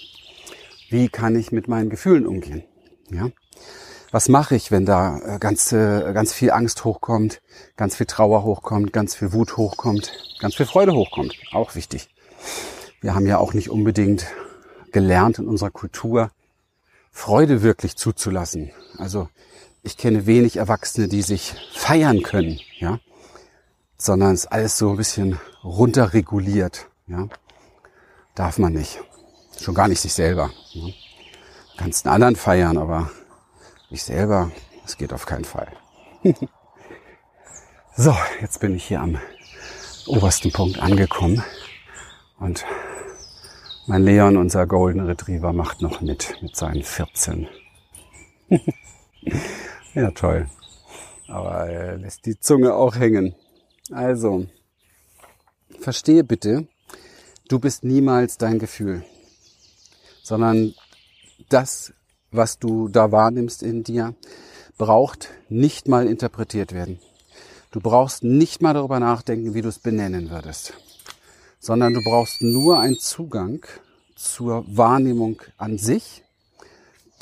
Wie 0.91 1.09
kann 1.09 1.37
ich 1.37 1.53
mit 1.53 1.69
meinen 1.69 1.91
Gefühlen 1.91 2.27
umgehen? 2.27 2.65
Ja? 3.11 3.31
Was 4.11 4.29
mache 4.29 4.55
ich, 4.55 4.71
wenn 4.71 4.87
da 4.87 5.19
äh, 5.19 5.39
ganz, 5.39 5.73
äh, 5.73 6.13
ganz 6.13 6.33
viel 6.33 6.51
Angst 6.51 6.85
hochkommt, 6.85 7.41
ganz 7.77 7.97
viel 7.97 8.07
Trauer 8.07 8.43
hochkommt, 8.45 8.93
ganz 8.93 9.15
viel 9.15 9.33
Wut 9.33 9.57
hochkommt, 9.57 10.13
ganz 10.41 10.55
viel 10.55 10.67
Freude 10.67 10.93
hochkommt. 10.93 11.35
Auch 11.53 11.75
wichtig. 11.75 12.09
Wir 13.01 13.15
haben 13.15 13.27
ja 13.27 13.39
auch 13.39 13.55
nicht 13.55 13.71
unbedingt 13.71 14.27
gelernt 14.93 15.39
in 15.39 15.47
unserer 15.47 15.71
Kultur, 15.71 16.31
Freude 17.11 17.63
wirklich 17.63 17.97
zuzulassen. 17.97 18.71
Also 18.97 19.29
ich 19.83 19.97
kenne 19.97 20.27
wenig 20.27 20.57
Erwachsene, 20.57 21.09
die 21.09 21.23
sich 21.23 21.55
feiern 21.75 22.23
können, 22.23 22.59
ja, 22.79 23.01
sondern 23.97 24.35
es 24.35 24.45
ist 24.45 24.53
alles 24.53 24.79
so 24.79 24.91
ein 24.91 24.97
bisschen 24.97 25.39
runterreguliert, 25.63 26.87
ja. 27.07 27.29
Darf 28.35 28.59
man 28.59 28.73
nicht. 28.73 29.01
Schon 29.61 29.75
gar 29.75 29.89
nicht 29.89 30.01
sich 30.01 30.15
selber. 30.15 30.53
Ja. 30.73 30.93
Kannst 31.77 32.07
einen 32.07 32.15
anderen 32.15 32.37
feiern, 32.37 32.79
aber 32.79 33.11
ich 33.91 34.03
selber, 34.03 34.51
das 34.83 34.97
geht 34.97 35.13
auf 35.13 35.27
keinen 35.27 35.45
Fall. 35.45 35.69
so, 37.97 38.15
jetzt 38.41 38.61
bin 38.61 38.75
ich 38.75 38.85
hier 38.85 39.01
am 39.01 39.19
obersten 40.07 40.53
Punkt 40.53 40.79
angekommen 40.79 41.43
und 42.39 42.65
mein 43.87 44.03
Leon, 44.03 44.37
unser 44.37 44.67
Golden 44.67 45.01
Retriever, 45.01 45.53
macht 45.55 45.81
noch 45.81 46.03
mit, 46.03 46.37
mit 46.43 46.55
seinen 46.55 46.83
14. 46.83 47.49
ja, 49.95 50.11
toll. 50.11 50.47
Aber 51.27 51.67
er 51.67 51.97
lässt 51.97 52.27
die 52.27 52.39
Zunge 52.39 52.75
auch 52.75 52.97
hängen. 52.97 53.35
Also, 53.91 54.47
verstehe 55.81 56.23
bitte, 56.23 56.69
du 57.49 57.59
bist 57.59 57.85
niemals 57.85 58.37
dein 58.37 58.59
Gefühl, 58.59 59.05
sondern 60.23 60.75
das 61.49 61.95
was 62.31 62.59
du 62.59 62.89
da 62.89 63.13
wahrnimmst 63.13 63.63
in 63.63 63.85
dir, 63.85 64.15
braucht 64.77 65.31
nicht 65.49 65.89
mal 65.89 66.07
interpretiert 66.07 66.73
werden. 66.73 66.99
Du 67.71 67.81
brauchst 67.81 68.25
nicht 68.25 68.63
mal 68.63 68.75
darüber 68.75 69.01
nachdenken, 69.01 69.55
wie 69.55 69.63
du 69.63 69.69
es 69.69 69.79
benennen 69.79 70.31
würdest, 70.31 70.73
sondern 71.61 71.93
du 71.93 72.01
brauchst 72.03 72.41
nur 72.41 72.81
einen 72.81 72.99
Zugang 72.99 73.67
zur 74.15 74.65
Wahrnehmung 74.69 75.43
an 75.59 75.79
sich, 75.79 76.23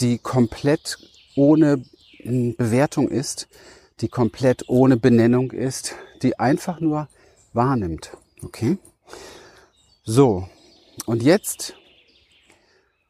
die 0.00 0.18
komplett 0.18 0.98
ohne 1.34 1.82
hm, 2.18 2.54
Bewertung 2.56 3.08
ist, 3.08 3.48
die 4.00 4.08
komplett 4.08 4.68
ohne 4.68 4.96
Benennung 4.96 5.50
ist, 5.50 5.94
die 6.22 6.38
einfach 6.38 6.80
nur 6.80 7.08
wahrnimmt. 7.52 8.16
Okay? 8.42 8.78
So. 10.04 10.48
Und 11.06 11.22
jetzt 11.22 11.75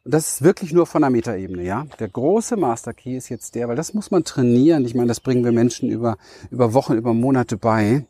das 0.07 0.27
ist 0.27 0.41
wirklich 0.41 0.73
nur 0.73 0.85
von 0.85 1.01
der 1.01 1.11
Metaebene, 1.11 1.63
ja. 1.63 1.85
Der 1.99 2.07
große 2.07 2.55
Master 2.55 2.93
Key 2.93 3.17
ist 3.17 3.29
jetzt 3.29 3.55
der, 3.55 3.67
weil 3.67 3.75
das 3.75 3.93
muss 3.93 4.11
man 4.11 4.23
trainieren. 4.23 4.85
Ich 4.85 4.95
meine, 4.95 5.07
das 5.07 5.19
bringen 5.19 5.43
wir 5.43 5.51
Menschen 5.51 5.89
über, 5.89 6.17
über 6.49 6.73
Wochen, 6.73 6.93
über 6.93 7.13
Monate 7.13 7.57
bei. 7.57 8.05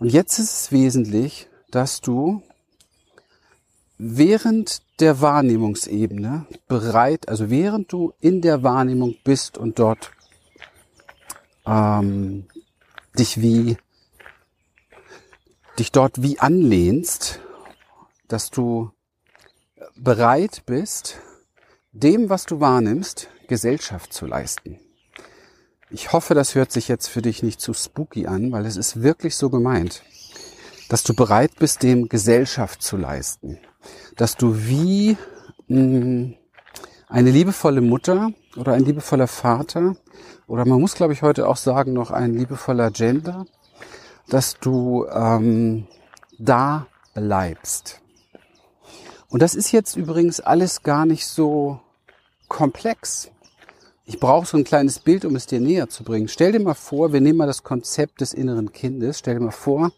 Und 0.00 0.08
jetzt 0.12 0.38
ist 0.38 0.52
es 0.52 0.72
wesentlich, 0.72 1.48
dass 1.70 2.00
du 2.00 2.42
während 3.98 4.82
der 5.00 5.20
Wahrnehmungsebene 5.20 6.46
bereit, 6.66 7.28
also 7.28 7.50
während 7.50 7.92
du 7.92 8.12
in 8.20 8.40
der 8.40 8.62
Wahrnehmung 8.62 9.16
bist 9.24 9.58
und 9.58 9.78
dort 9.78 10.10
ähm, 11.66 12.46
dich 13.18 13.40
wie 13.40 13.76
dich 15.78 15.92
dort 15.92 16.22
wie 16.22 16.40
anlehnst, 16.40 17.40
dass 18.26 18.50
du 18.50 18.90
bereit 19.96 20.62
bist, 20.66 21.20
dem, 22.02 22.30
was 22.30 22.46
du 22.46 22.60
wahrnimmst, 22.60 23.28
Gesellschaft 23.48 24.12
zu 24.12 24.26
leisten. 24.26 24.78
Ich 25.90 26.12
hoffe, 26.12 26.34
das 26.34 26.54
hört 26.54 26.70
sich 26.70 26.86
jetzt 26.86 27.08
für 27.08 27.22
dich 27.22 27.42
nicht 27.42 27.60
zu 27.60 27.72
spooky 27.72 28.26
an, 28.26 28.52
weil 28.52 28.66
es 28.66 28.76
ist 28.76 29.02
wirklich 29.02 29.36
so 29.36 29.50
gemeint, 29.50 30.02
dass 30.88 31.02
du 31.02 31.14
bereit 31.14 31.52
bist, 31.58 31.82
dem 31.82 32.08
Gesellschaft 32.08 32.82
zu 32.82 32.96
leisten. 32.96 33.58
Dass 34.16 34.36
du 34.36 34.54
wie 34.66 35.16
mh, 35.66 35.80
mm, 35.80 36.34
eine 37.08 37.30
liebevolle 37.30 37.80
Mutter 37.80 38.30
oder 38.56 38.74
ein 38.74 38.84
liebevoller 38.84 39.28
Vater 39.28 39.96
oder 40.46 40.66
man 40.66 40.80
muss, 40.80 40.94
glaube 40.94 41.14
ich, 41.14 41.22
heute 41.22 41.48
auch 41.48 41.56
sagen, 41.56 41.94
noch 41.94 42.10
ein 42.10 42.34
liebevoller 42.34 42.90
Gender, 42.90 43.46
dass 44.28 44.58
du 44.60 45.06
ähm, 45.06 45.86
da 46.38 46.86
bleibst. 47.14 48.02
Und 49.30 49.42
das 49.42 49.54
ist 49.54 49.72
jetzt 49.72 49.96
übrigens 49.96 50.40
alles 50.40 50.82
gar 50.82 51.06
nicht 51.06 51.26
so 51.26 51.80
komplex. 52.48 53.30
Ich 54.04 54.18
brauche 54.20 54.46
so 54.46 54.56
ein 54.56 54.64
kleines 54.64 55.00
Bild, 55.00 55.26
um 55.26 55.36
es 55.36 55.46
dir 55.46 55.60
näher 55.60 55.90
zu 55.90 56.02
bringen. 56.02 56.28
Stell 56.28 56.52
dir 56.52 56.60
mal 56.60 56.74
vor, 56.74 57.12
wir 57.12 57.20
nehmen 57.20 57.38
mal 57.38 57.46
das 57.46 57.62
Konzept 57.62 58.22
des 58.22 58.32
inneren 58.32 58.72
Kindes. 58.72 59.18
Stell 59.18 59.34
dir 59.34 59.40
mal 59.40 59.50
vor, 59.50 59.92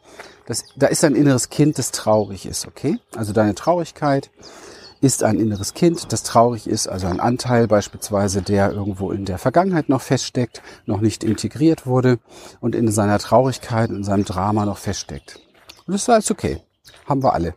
dass, 0.46 0.64
da 0.74 0.88
ist 0.88 1.04
ein 1.04 1.14
inneres 1.14 1.48
Kind, 1.48 1.78
das 1.78 1.92
traurig 1.92 2.44
ist, 2.44 2.66
okay? 2.66 2.98
Also 3.14 3.32
deine 3.32 3.54
Traurigkeit 3.54 4.30
ist 5.00 5.22
ein 5.22 5.38
inneres 5.38 5.74
Kind, 5.74 6.12
das 6.12 6.24
traurig 6.24 6.66
ist, 6.66 6.88
also 6.88 7.06
ein 7.06 7.20
Anteil 7.20 7.68
beispielsweise, 7.68 8.42
der 8.42 8.72
irgendwo 8.72 9.12
in 9.12 9.24
der 9.24 9.38
Vergangenheit 9.38 9.88
noch 9.88 10.02
feststeckt, 10.02 10.60
noch 10.86 11.00
nicht 11.00 11.24
integriert 11.24 11.86
wurde 11.86 12.18
und 12.60 12.74
in 12.74 12.90
seiner 12.90 13.18
Traurigkeit, 13.18 13.90
in 13.90 14.04
seinem 14.04 14.24
Drama 14.24 14.66
noch 14.66 14.78
feststeckt. 14.78 15.40
Und 15.86 15.92
das 15.92 16.02
ist 16.02 16.10
alles 16.10 16.30
okay. 16.30 16.60
Haben 17.06 17.22
wir 17.22 17.32
alle. 17.32 17.54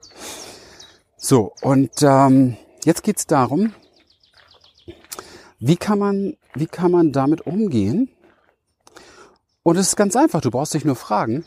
So, 1.17 1.53
und 1.62 1.91
ähm, 2.01 2.57
jetzt 2.85 3.03
geht's 3.03 3.27
darum, 3.27 3.73
wie 5.65 5.77
kann 5.77 5.98
man, 5.98 6.36
wie 6.55 6.65
kann 6.65 6.91
man 6.91 7.13
damit 7.13 7.48
umgehen? 7.48 8.10
Und 9.63 9.77
es 9.77 9.88
ist 9.88 9.96
ganz 9.96 10.13
einfach. 10.17 10.41
Du 10.41 10.51
brauchst 10.51 10.74
dich 10.74 10.84
nur 10.84 10.98
fragen, 10.98 11.46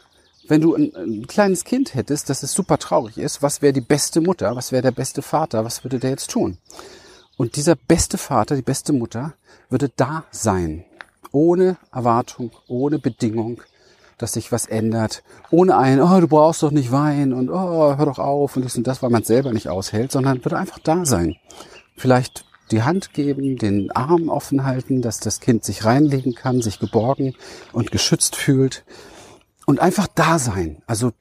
wenn 0.49 0.63
du 0.63 0.75
ein, 0.75 0.97
ein 0.97 1.27
kleines 1.27 1.65
Kind 1.65 1.95
hättest, 1.95 2.31
das 2.31 2.43
es 2.43 2.55
super 2.55 2.79
traurig 2.79 3.19
ist, 3.19 3.43
was 3.43 3.61
wäre 3.61 3.75
die 3.75 3.83
beste 3.83 4.23
Mutter, 4.23 4.57
was 4.57 4.73
wäre 4.73 4.81
der 4.81 4.93
beste 4.93 5.21
Vater, 5.21 5.67
was 5.67 5.85
würde 5.85 5.99
der 5.99 6.11
jetzt 6.11 6.31
tun? 6.31 6.57
Und 7.37 7.57
dieser 7.57 7.75
beste 7.75 8.17
Vater, 8.17 8.57
die 8.57 8.63
beste 8.63 8.95
Mutter 8.95 9.35
würde 9.69 9.91
da 9.95 10.25
sein. 10.31 10.87
Ohne 11.31 11.77
Erwartung, 11.93 12.53
ohne 12.69 12.99
Bedingung, 12.99 13.61
dass 14.17 14.33
sich 14.33 14.51
was 14.51 14.65
ändert, 14.65 15.25
ohne 15.51 15.77
ein, 15.77 16.01
oh, 16.01 16.21
du 16.21 16.29
brauchst 16.29 16.63
doch 16.63 16.71
nicht 16.71 16.91
weinen 16.91 17.35
und 17.35 17.51
oh, 17.51 17.99
hör 17.99 18.07
doch 18.07 18.19
auf 18.19 18.57
und 18.57 18.65
das 18.65 18.79
und 18.79 18.87
das, 18.87 19.03
weil 19.03 19.11
man 19.11 19.21
es 19.21 19.29
selber 19.29 19.53
nicht 19.53 19.69
aushält, 19.69 20.11
sondern 20.11 20.43
würde 20.43 20.57
einfach 20.57 20.79
da 20.79 21.05
sein. 21.05 21.37
Vielleicht 21.99 22.47
die 22.71 22.83
Hand 22.83 23.13
geben, 23.13 23.57
den 23.57 23.91
Arm 23.93 24.29
offen 24.29 24.65
halten, 24.65 25.03
dass 25.03 25.21
das 25.21 25.41
Kind 25.41 25.65
sich 25.65 25.85
reinlegen 25.85 26.35
kann, 26.35 26.63
sich 26.63 26.79
geborgen 26.79 27.35
und 27.73 27.93
geschützt 27.93 28.37
fühlt 28.37 28.85
und 29.67 29.81
einfach 29.81 30.09
da 30.09 30.39
sein, 30.39 30.83
also 30.87 31.13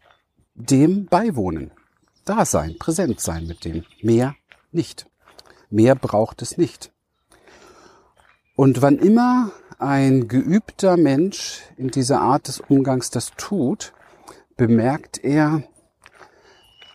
dem 0.56 1.06
beiwohnen, 1.06 1.72
da 2.24 2.46
sein, 2.46 2.78
präsent 2.80 3.20
sein 3.20 3.46
mit 3.48 3.66
dem, 3.66 3.84
mehr 4.02 4.36
nicht. 4.72 5.08
Mehr 5.70 5.96
braucht 5.96 6.42
es 6.42 6.58
nicht. 6.58 6.92
Und 8.56 8.82
wann 8.82 8.98
immer 8.98 9.52
ein 9.78 10.28
geübter 10.28 10.96
Mensch 10.96 11.62
in 11.75 11.90
dieser 11.90 12.22
Art 12.22 12.48
des 12.48 12.62
Umgangs 12.62 13.10
das 13.10 13.32
tut, 13.36 13.94
bemerkt 14.56 15.24
er 15.24 15.64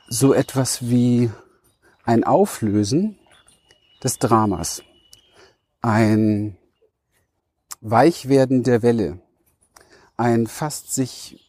so 0.09 0.33
etwas 0.33 0.88
wie 0.88 1.30
ein 2.04 2.25
Auflösen 2.25 3.19
des 4.02 4.19
Dramas, 4.19 4.83
ein 5.82 6.56
Weichwerden 7.80 8.63
der 8.63 8.82
Welle, 8.82 9.21
ein 10.17 10.47
fast 10.47 10.93
sich, 10.93 11.49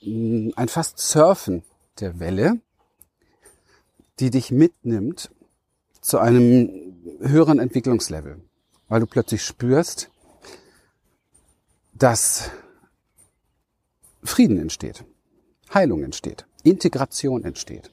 ein 0.56 0.68
fast 0.68 1.00
Surfen 1.00 1.64
der 2.00 2.20
Welle, 2.20 2.62
die 4.20 4.30
dich 4.30 4.52
mitnimmt 4.52 5.32
zu 6.00 6.20
einem 6.20 6.96
höheren 7.20 7.60
Entwicklungslevel, 7.60 8.42
weil 8.88 9.00
du 9.00 9.06
plötzlich 9.08 9.44
spürst, 9.44 10.10
dass 11.94 12.50
Frieden 14.24 14.58
entsteht, 14.58 15.04
Heilung 15.74 16.04
entsteht, 16.04 16.46
Integration 16.64 17.44
entsteht. 17.44 17.92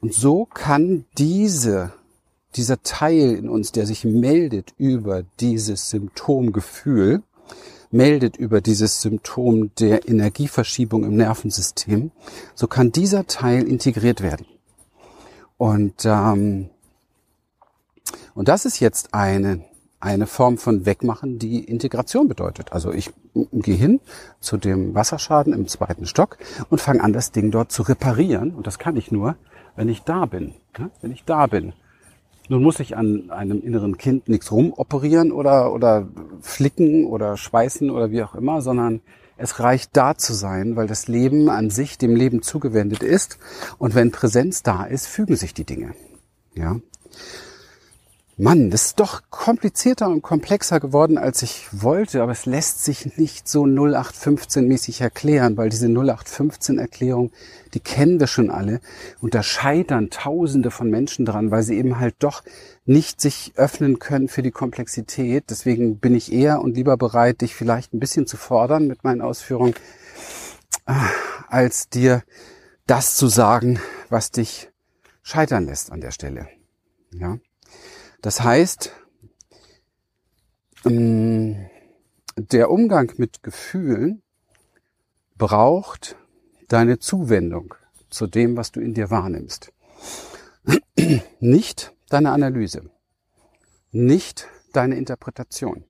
Und 0.00 0.12
so 0.12 0.46
kann 0.46 1.04
diese, 1.16 1.92
dieser 2.56 2.82
Teil 2.82 3.34
in 3.34 3.48
uns, 3.48 3.72
der 3.72 3.86
sich 3.86 4.04
meldet 4.04 4.74
über 4.78 5.22
dieses 5.40 5.90
Symptomgefühl, 5.90 7.22
meldet 7.90 8.36
über 8.36 8.60
dieses 8.60 9.02
Symptom 9.02 9.74
der 9.76 10.08
Energieverschiebung 10.08 11.04
im 11.04 11.16
Nervensystem, 11.16 12.10
so 12.54 12.66
kann 12.66 12.92
dieser 12.92 13.26
Teil 13.26 13.62
integriert 13.64 14.22
werden. 14.22 14.46
Und, 15.58 16.04
ähm, 16.04 16.70
und 18.34 18.48
das 18.48 18.64
ist 18.64 18.80
jetzt 18.80 19.14
eine 19.14 19.64
eine 20.02 20.26
Form 20.26 20.58
von 20.58 20.84
Wegmachen, 20.84 21.38
die 21.38 21.62
Integration 21.62 22.26
bedeutet. 22.26 22.72
Also 22.72 22.92
ich 22.92 23.12
gehe 23.34 23.76
hin 23.76 24.00
zu 24.40 24.56
dem 24.56 24.94
Wasserschaden 24.96 25.52
im 25.52 25.68
zweiten 25.68 26.06
Stock 26.06 26.38
und 26.70 26.80
fange 26.80 27.02
an, 27.04 27.12
das 27.12 27.30
Ding 27.30 27.52
dort 27.52 27.70
zu 27.70 27.82
reparieren. 27.82 28.52
Und 28.52 28.66
das 28.66 28.80
kann 28.80 28.96
ich 28.96 29.12
nur, 29.12 29.36
wenn 29.76 29.88
ich 29.88 30.02
da 30.02 30.26
bin. 30.26 30.54
Ja? 30.76 30.90
Wenn 31.00 31.12
ich 31.12 31.24
da 31.24 31.46
bin. 31.46 31.72
Nun 32.52 32.64
muss 32.64 32.80
ich 32.80 32.98
an 32.98 33.30
einem 33.30 33.62
inneren 33.62 33.96
Kind 33.96 34.28
nichts 34.28 34.52
rumoperieren 34.52 35.32
oder, 35.32 35.72
oder 35.72 36.06
flicken 36.42 37.06
oder 37.06 37.38
schweißen 37.38 37.88
oder 37.88 38.10
wie 38.10 38.22
auch 38.22 38.34
immer, 38.34 38.60
sondern 38.60 39.00
es 39.38 39.58
reicht 39.58 39.96
da 39.96 40.18
zu 40.18 40.34
sein, 40.34 40.76
weil 40.76 40.86
das 40.86 41.08
Leben 41.08 41.48
an 41.48 41.70
sich 41.70 41.96
dem 41.96 42.14
Leben 42.14 42.42
zugewendet 42.42 43.02
ist. 43.02 43.38
Und 43.78 43.94
wenn 43.94 44.10
Präsenz 44.10 44.62
da 44.62 44.84
ist, 44.84 45.06
fügen 45.06 45.34
sich 45.34 45.54
die 45.54 45.64
Dinge. 45.64 45.94
Ja. 46.54 46.76
Mann, 48.38 48.70
das 48.70 48.86
ist 48.86 49.00
doch 49.00 49.20
komplizierter 49.28 50.08
und 50.08 50.22
komplexer 50.22 50.80
geworden, 50.80 51.18
als 51.18 51.42
ich 51.42 51.68
wollte, 51.70 52.22
aber 52.22 52.32
es 52.32 52.46
lässt 52.46 52.82
sich 52.82 53.18
nicht 53.18 53.46
so 53.46 53.64
0815-mäßig 53.64 55.02
erklären, 55.02 55.58
weil 55.58 55.68
diese 55.68 55.86
0815-Erklärung, 55.86 57.30
die 57.74 57.80
kennen 57.80 58.20
wir 58.20 58.26
schon 58.26 58.48
alle 58.50 58.80
und 59.20 59.34
da 59.34 59.42
scheitern 59.42 60.08
Tausende 60.08 60.70
von 60.70 60.88
Menschen 60.88 61.26
dran, 61.26 61.50
weil 61.50 61.62
sie 61.62 61.76
eben 61.76 61.98
halt 61.98 62.14
doch 62.20 62.42
nicht 62.86 63.20
sich 63.20 63.52
öffnen 63.56 63.98
können 63.98 64.28
für 64.28 64.42
die 64.42 64.50
Komplexität. 64.50 65.44
Deswegen 65.50 65.98
bin 65.98 66.14
ich 66.14 66.32
eher 66.32 66.62
und 66.62 66.74
lieber 66.74 66.96
bereit, 66.96 67.42
dich 67.42 67.54
vielleicht 67.54 67.92
ein 67.92 68.00
bisschen 68.00 68.26
zu 68.26 68.38
fordern 68.38 68.86
mit 68.86 69.04
meinen 69.04 69.20
Ausführungen, 69.20 69.74
ah, 70.86 71.06
als 71.48 71.90
dir 71.90 72.22
das 72.86 73.14
zu 73.14 73.26
sagen, 73.26 73.78
was 74.08 74.30
dich 74.30 74.70
scheitern 75.22 75.66
lässt 75.66 75.92
an 75.92 76.00
der 76.00 76.12
Stelle. 76.12 76.48
Ja. 77.12 77.38
Das 78.22 78.40
heißt, 78.42 78.92
ähm, 80.86 81.66
der 82.36 82.70
Umgang 82.70 83.12
mit 83.16 83.42
Gefühlen 83.42 84.22
braucht 85.36 86.16
deine 86.68 86.98
Zuwendung 86.98 87.74
zu 88.10 88.26
dem, 88.26 88.56
was 88.56 88.72
du 88.72 88.80
in 88.80 88.94
dir 88.94 89.10
wahrnimmst. 89.10 89.72
Nicht 91.40 91.92
deine 92.08 92.30
Analyse, 92.30 92.90
nicht 93.90 94.48
deine 94.72 94.96
Interpretation. 94.96 95.84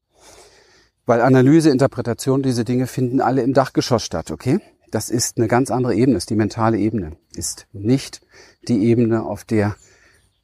Weil 1.04 1.20
Analyse, 1.20 1.70
Interpretation, 1.70 2.42
diese 2.42 2.64
Dinge 2.64 2.86
finden 2.86 3.20
alle 3.20 3.42
im 3.42 3.54
Dachgeschoss 3.54 4.04
statt, 4.04 4.30
okay? 4.30 4.60
Das 4.92 5.10
ist 5.10 5.36
eine 5.36 5.48
ganz 5.48 5.70
andere 5.70 5.94
Ebene, 5.94 6.16
ist 6.16 6.30
die 6.30 6.36
mentale 6.36 6.78
Ebene, 6.78 7.16
ist 7.34 7.66
nicht 7.72 8.20
die 8.68 8.84
Ebene, 8.84 9.24
auf 9.24 9.44
der 9.44 9.76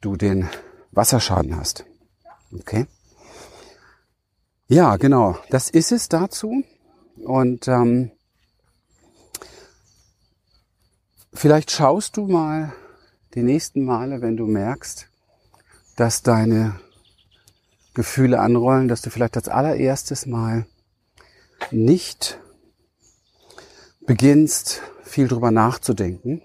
du 0.01 0.17
den 0.17 0.49
Wasserschaden 0.91 1.55
hast. 1.55 1.85
Okay? 2.51 2.85
Ja, 4.67 4.97
genau. 4.97 5.37
Das 5.49 5.69
ist 5.69 5.91
es 5.91 6.09
dazu. 6.09 6.63
Und 7.23 7.67
ähm, 7.67 8.11
vielleicht 11.33 11.71
schaust 11.71 12.17
du 12.17 12.27
mal 12.27 12.73
die 13.33 13.43
nächsten 13.43 13.83
Male, 13.83 14.21
wenn 14.21 14.37
du 14.37 14.45
merkst, 14.45 15.07
dass 15.95 16.21
deine 16.21 16.79
Gefühle 17.93 18.39
anrollen, 18.39 18.87
dass 18.87 19.01
du 19.01 19.09
vielleicht 19.09 19.35
als 19.35 19.49
allererstes 19.49 20.25
Mal 20.25 20.65
nicht 21.71 22.39
beginnst, 24.05 24.81
viel 25.03 25.27
drüber 25.27 25.51
nachzudenken 25.51 26.41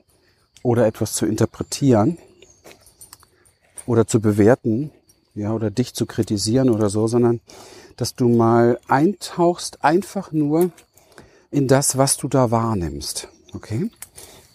oder 0.62 0.87
etwas 0.87 1.12
zu 1.12 1.26
interpretieren, 1.26 2.18
oder 3.87 4.07
zu 4.07 4.20
bewerten, 4.20 4.90
ja, 5.35 5.53
oder 5.53 5.70
dich 5.70 5.94
zu 5.94 6.07
kritisieren 6.07 6.70
oder 6.70 6.88
so, 6.90 7.07
sondern 7.07 7.40
dass 7.97 8.14
du 8.14 8.29
mal 8.29 8.79
eintauchst 8.88 9.85
einfach 9.85 10.33
nur 10.33 10.70
in 11.51 11.68
das, 11.68 11.97
was 11.97 12.16
du 12.16 12.29
da 12.29 12.51
wahrnimmst. 12.51 13.29
Okay? 13.53 13.90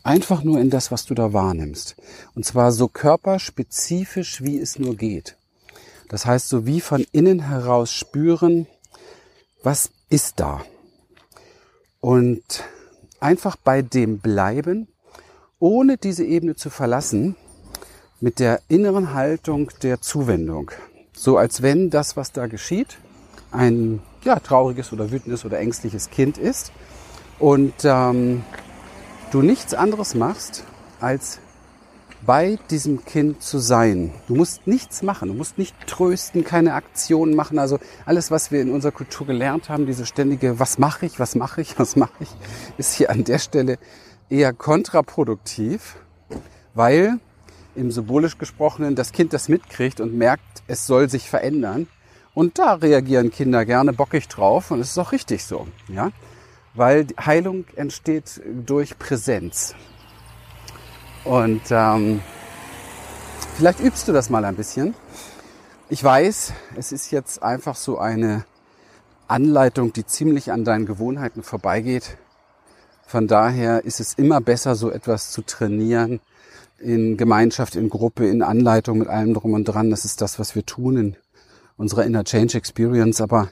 Einfach 0.03 0.43
nur 0.43 0.59
in 0.59 0.69
das, 0.69 0.91
was 0.91 1.05
du 1.05 1.13
da 1.13 1.33
wahrnimmst. 1.33 1.95
Und 2.35 2.45
zwar 2.45 2.71
so 2.71 2.87
körperspezifisch, 2.87 4.41
wie 4.43 4.57
es 4.57 4.79
nur 4.79 4.95
geht. 4.95 5.37
Das 6.09 6.25
heißt, 6.25 6.49
so 6.49 6.65
wie 6.65 6.81
von 6.81 7.05
innen 7.11 7.47
heraus 7.47 7.91
spüren, 7.91 8.67
was 9.63 9.91
ist 10.09 10.39
da? 10.39 10.61
Und 11.99 12.63
einfach 13.19 13.55
bei 13.55 13.81
dem 13.81 14.19
bleiben, 14.19 14.87
ohne 15.59 15.97
diese 15.97 16.23
Ebene 16.23 16.55
zu 16.55 16.69
verlassen, 16.69 17.35
mit 18.21 18.39
der 18.39 18.61
inneren 18.67 19.13
Haltung 19.13 19.71
der 19.81 20.01
Zuwendung. 20.01 20.71
So 21.13 21.37
als 21.37 21.61
wenn 21.61 21.89
das, 21.89 22.17
was 22.17 22.31
da 22.31 22.47
geschieht, 22.47 22.97
ein 23.51 24.01
ja, 24.23 24.39
trauriges 24.39 24.91
oder 24.93 25.11
wütendes 25.11 25.45
oder 25.45 25.59
ängstliches 25.59 26.09
Kind 26.09 26.37
ist 26.37 26.71
und 27.39 27.73
ähm, 27.83 28.43
du 29.31 29.41
nichts 29.41 29.73
anderes 29.73 30.15
machst, 30.15 30.63
als 30.99 31.39
bei 32.25 32.59
diesem 32.69 33.05
Kind 33.05 33.41
zu 33.41 33.59
sein. 33.59 34.11
Du 34.27 34.35
musst 34.35 34.67
nichts 34.67 35.01
machen, 35.01 35.29
du 35.29 35.33
musst 35.33 35.57
nicht 35.57 35.75
trösten, 35.87 36.43
keine 36.43 36.73
Aktionen 36.73 37.33
machen. 37.33 37.57
Also 37.59 37.79
alles, 38.05 38.29
was 38.29 38.51
wir 38.51 38.61
in 38.61 38.71
unserer 38.71 38.91
Kultur 38.91 39.25
gelernt 39.25 39.69
haben, 39.69 39.85
diese 39.85 40.05
ständige, 40.05 40.59
was 40.59 40.77
mache 40.77 41.05
ich, 41.05 41.19
was 41.19 41.35
mache 41.35 41.61
ich, 41.61 41.79
was 41.79 41.95
mache 41.95 42.13
ich, 42.19 42.29
ist 42.77 42.93
hier 42.93 43.09
an 43.09 43.23
der 43.23 43.39
Stelle 43.39 43.77
eher 44.29 44.53
kontraproduktiv, 44.53 45.95
weil 46.73 47.19
im 47.79 47.91
symbolisch 47.91 48.37
gesprochenen 48.37 48.95
das 48.95 49.11
Kind 49.11 49.33
das 49.33 49.49
mitkriegt 49.49 50.01
und 50.01 50.13
merkt, 50.13 50.63
es 50.67 50.85
soll 50.85 51.09
sich 51.09 51.29
verändern. 51.29 51.87
Und 52.33 52.59
da 52.59 52.73
reagieren 52.73 53.31
Kinder 53.31 53.65
gerne 53.65 53.93
bockig 53.93 54.27
drauf 54.27 54.71
und 54.71 54.81
es 54.81 54.91
ist 54.91 54.97
auch 54.97 55.11
richtig 55.11 55.43
so, 55.43 55.67
ja, 55.87 56.11
weil 56.75 57.07
Heilung 57.25 57.65
entsteht 57.75 58.41
durch 58.65 58.99
Präsenz. 58.99 59.73
Und 61.23 61.61
ähm, 61.71 62.21
vielleicht 63.55 63.79
übst 63.79 64.07
du 64.07 64.13
das 64.13 64.29
mal 64.29 64.45
ein 64.45 64.55
bisschen. 64.55 64.93
Ich 65.89 66.03
weiß, 66.03 66.53
es 66.77 66.91
ist 66.91 67.11
jetzt 67.11 67.41
einfach 67.41 67.75
so 67.75 67.97
eine 67.97 68.45
Anleitung, 69.27 69.91
die 69.91 70.05
ziemlich 70.05 70.51
an 70.51 70.63
deinen 70.63 70.85
Gewohnheiten 70.85 71.43
vorbeigeht. 71.43 72.17
Von 73.07 73.27
daher 73.27 73.85
ist 73.85 73.99
es 73.99 74.13
immer 74.13 74.39
besser, 74.39 74.75
so 74.75 74.91
etwas 74.91 75.31
zu 75.31 75.41
trainieren 75.41 76.19
in 76.81 77.17
Gemeinschaft, 77.17 77.75
in 77.75 77.89
Gruppe, 77.89 78.27
in 78.27 78.41
Anleitung 78.41 78.99
mit 78.99 79.07
allem 79.07 79.33
drum 79.33 79.53
und 79.53 79.65
dran. 79.65 79.89
Das 79.89 80.05
ist 80.05 80.21
das, 80.21 80.39
was 80.39 80.55
wir 80.55 80.65
tun 80.65 80.97
in 80.97 81.15
unserer 81.77 82.05
Inner 82.05 82.23
Change 82.23 82.57
Experience. 82.57 83.21
Aber 83.21 83.49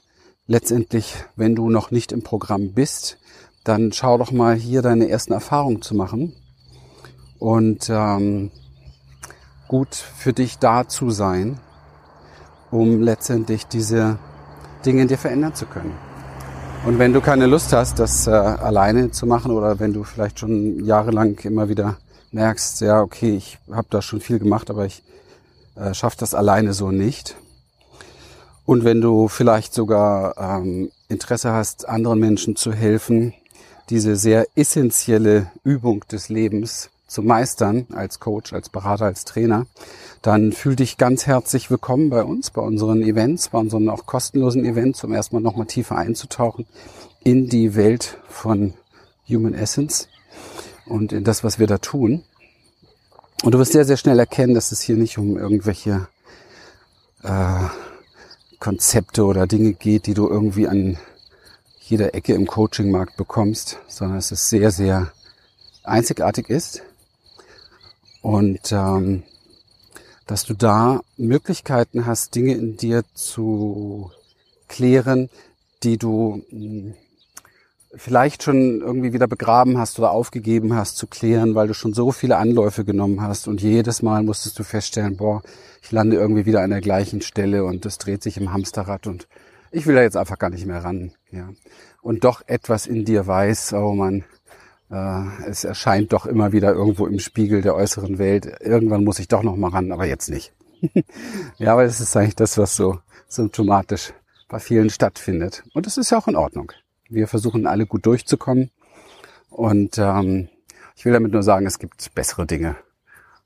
letztendlich, 0.48 1.16
wenn 1.36 1.56
du 1.56 1.70
noch 1.70 1.92
nicht 1.92 2.12
im 2.12 2.24
Programm 2.24 2.74
bist, 2.74 3.18
dann 3.64 3.92
schau 3.92 4.18
doch 4.18 4.32
mal 4.32 4.56
hier 4.56 4.82
deine 4.82 5.10
ersten 5.10 5.34
Erfahrungen 5.34 5.82
zu 5.82 5.94
machen 5.94 6.34
und 7.40 7.90
ähm, 7.90 8.52
gut 9.68 9.96
für 9.96 10.34
dich 10.34 10.58
da 10.58 10.88
zu 10.88 11.10
sein, 11.12 11.60
um 12.72 13.02
letztendlich 13.02 13.66
diese 13.68 14.18
Dinge 14.86 15.02
in 15.02 15.08
dir 15.08 15.18
verändern 15.18 15.54
zu 15.54 15.66
können. 15.66 15.94
Und 16.86 17.00
wenn 17.00 17.12
du 17.12 17.20
keine 17.20 17.48
Lust 17.48 17.74
hast, 17.74 18.00
das 18.00 18.28
äh, 18.28 18.32
alleine 18.32 19.12
zu 19.12 19.26
machen 19.26 19.52
oder 19.52 19.80
wenn 19.80 19.92
du 19.92 20.04
vielleicht 20.04 20.40
schon 20.40 20.86
jahrelang 20.86 21.38
immer 21.40 21.68
wieder 21.68 21.98
merkst, 22.32 22.82
ja, 22.82 23.02
okay, 23.02 23.36
ich 23.36 23.58
habe 23.72 23.88
da 23.90 24.02
schon 24.02 24.22
viel 24.22 24.40
gemacht, 24.40 24.70
aber 24.70 24.86
ich 24.86 25.04
äh, 25.76 25.94
schaffe 25.94 26.18
das 26.20 26.34
alleine 26.34 26.74
so 26.74 26.92
nicht. 26.92 27.36
Und 28.66 28.84
wenn 28.84 29.00
du 29.00 29.28
vielleicht 29.28 29.74
sogar 29.74 30.38
ähm, 30.38 30.92
Interesse 31.08 31.54
hast, 31.54 31.88
anderen 31.88 32.20
Menschen 32.20 32.56
zu 32.56 32.74
helfen, 32.74 33.34
diese 33.90 34.18
sehr 34.18 34.48
essentielle 34.56 35.52
Übung 35.64 36.04
des 36.12 36.28
Lebens 36.28 36.90
zu 37.08 37.22
meistern 37.22 37.88
als 37.94 38.20
Coach, 38.20 38.52
als 38.52 38.68
Berater, 38.68 39.06
als 39.06 39.24
Trainer, 39.24 39.66
dann 40.22 40.52
fühl 40.52 40.76
dich 40.76 40.98
ganz 40.98 41.26
herzlich 41.26 41.72
willkommen 41.72 42.10
bei 42.10 42.24
uns, 42.24 42.50
bei 42.52 42.62
unseren 42.62 43.02
Events, 43.02 43.48
bei 43.50 43.60
unseren 43.60 43.88
auch 43.88 44.06
kostenlosen 44.06 44.66
Events, 44.66 45.04
um 45.06 45.14
erstmal 45.14 45.42
nochmal 45.42 45.68
tiefer 45.68 45.96
einzutauchen 45.96 46.66
in 47.24 47.48
die 47.48 47.76
Welt 47.76 48.18
von 48.28 48.74
Human 49.30 49.54
Essence 49.54 50.10
und 50.90 51.14
in 51.14 51.24
das, 51.24 51.44
was 51.44 51.60
wir 51.60 51.68
da 51.68 51.78
tun. 51.78 52.24
Und 53.44 53.54
du 53.54 53.60
wirst 53.60 53.74
sehr, 53.74 53.86
sehr 53.86 53.98
schnell 53.98 54.20
erkennen, 54.20 54.56
dass 54.56 54.72
es 54.72 54.82
hier 54.82 54.96
nicht 54.96 55.18
um 55.18 55.38
irgendwelche 55.38 56.08
äh, 57.24 57.68
Konzepte 58.60 59.26
oder 59.26 59.46
Dinge 59.48 59.74
geht, 59.74 60.08
die 60.08 60.14
du 60.14 60.28
irgendwie 60.28 60.68
an 60.68 60.98
jeder 61.80 62.16
Ecke 62.16 62.34
im 62.34 62.48
Coachingmarkt 62.48 63.16
bekommst, 63.16 63.80
sondern 63.88 64.18
dass 64.18 64.32
es 64.32 64.50
sehr, 64.50 64.72
sehr 64.72 65.12
einzigartig 65.84 66.50
ist 66.50 66.82
und 68.22 68.72
ähm, 68.72 69.24
dass 70.26 70.44
du 70.44 70.54
da 70.54 71.02
Möglichkeiten 71.16 72.06
hast, 72.06 72.36
Dinge 72.36 72.56
in 72.56 72.76
dir 72.76 73.04
zu 73.14 74.12
klären, 74.68 75.30
die 75.84 75.98
du 75.98 76.44
mh, 76.52 76.60
hm, 76.60 76.94
vielleicht 77.96 78.44
schon 78.44 78.82
irgendwie 78.82 79.14
wieder 79.14 79.28
begraben 79.28 79.78
hast 79.78 79.98
oder 80.00 80.12
aufgegeben 80.12 80.76
hast 80.76 80.98
zu 80.98 81.08
klären, 81.08 81.56
weil 81.56 81.68
du 81.68 81.74
schon 81.74 81.94
so 81.94 82.12
viele 82.12 82.38
Anläufe 82.38 82.84
genommen 82.84 83.22
hast 83.22 83.48
und 83.48 83.62
jedes 83.62 84.02
Mal 84.02 84.24
musstest 84.24 84.60
du 84.60 84.64
feststellen, 84.64 85.18
boah, 85.18 85.42
ich 85.82 85.92
lande 85.92 86.18
irgendwie 86.18 86.46
wieder 86.46 86.62
an 86.62 86.70
der 86.70 86.82
gleichen 86.82 87.22
Stelle 87.22 87.64
und 87.64 87.86
das 87.86 87.98
dreht 87.98 88.24
sich 88.24 88.38
im 88.38 88.54
Hamsterrad 88.54 89.08
und 89.08 89.28
ich 89.72 89.86
will 89.86 89.96
da 89.96 90.02
jetzt 90.02 90.18
einfach 90.18 90.38
gar 90.38 90.50
nicht 90.50 90.66
mehr 90.66 90.84
ran, 90.84 91.12
ja. 91.32 91.50
Und 92.02 92.24
doch 92.24 92.42
etwas 92.48 92.88
in 92.88 93.04
dir 93.04 93.28
weiß, 93.28 93.74
oh 93.74 93.94
man, 93.94 94.24
äh, 94.90 95.50
es 95.50 95.64
erscheint 95.64 96.14
doch 96.14 96.26
immer 96.26 96.52
wieder 96.52 96.74
irgendwo 96.74 97.06
im 97.06 97.20
Spiegel 97.20 97.62
der 97.62 97.76
äußeren 97.76 98.18
Welt. 98.18 98.48
Irgendwann 98.62 99.04
muss 99.04 99.20
ich 99.20 99.28
doch 99.28 99.44
noch 99.44 99.56
mal 99.56 99.72
ran, 99.72 99.92
aber 99.92 100.06
jetzt 100.06 100.30
nicht. 100.30 100.54
ja, 101.58 101.74
aber 101.74 101.84
das 101.84 102.00
ist 102.00 102.16
eigentlich 102.16 102.36
das, 102.36 102.58
was 102.58 102.76
so 102.76 103.00
symptomatisch 103.28 104.14
bei 104.48 104.60
vielen 104.60 104.90
stattfindet. 104.90 105.64
Und 105.74 105.86
das 105.86 105.98
ist 105.98 106.12
ja 106.12 106.18
auch 106.18 106.28
in 106.28 106.36
Ordnung. 106.38 106.72
Wir 107.10 107.28
versuchen 107.28 107.68
alle 107.68 107.86
gut 107.86 108.06
durchzukommen. 108.06 108.72
Und 109.50 109.98
ähm, 109.98 110.50
ich 110.96 111.06
will 111.06 111.14
damit 111.14 111.32
nur 111.32 111.44
sagen, 111.44 111.66
es 111.66 111.80
gibt 111.80 112.14
bessere 112.16 112.46
Dinge, 112.46 112.76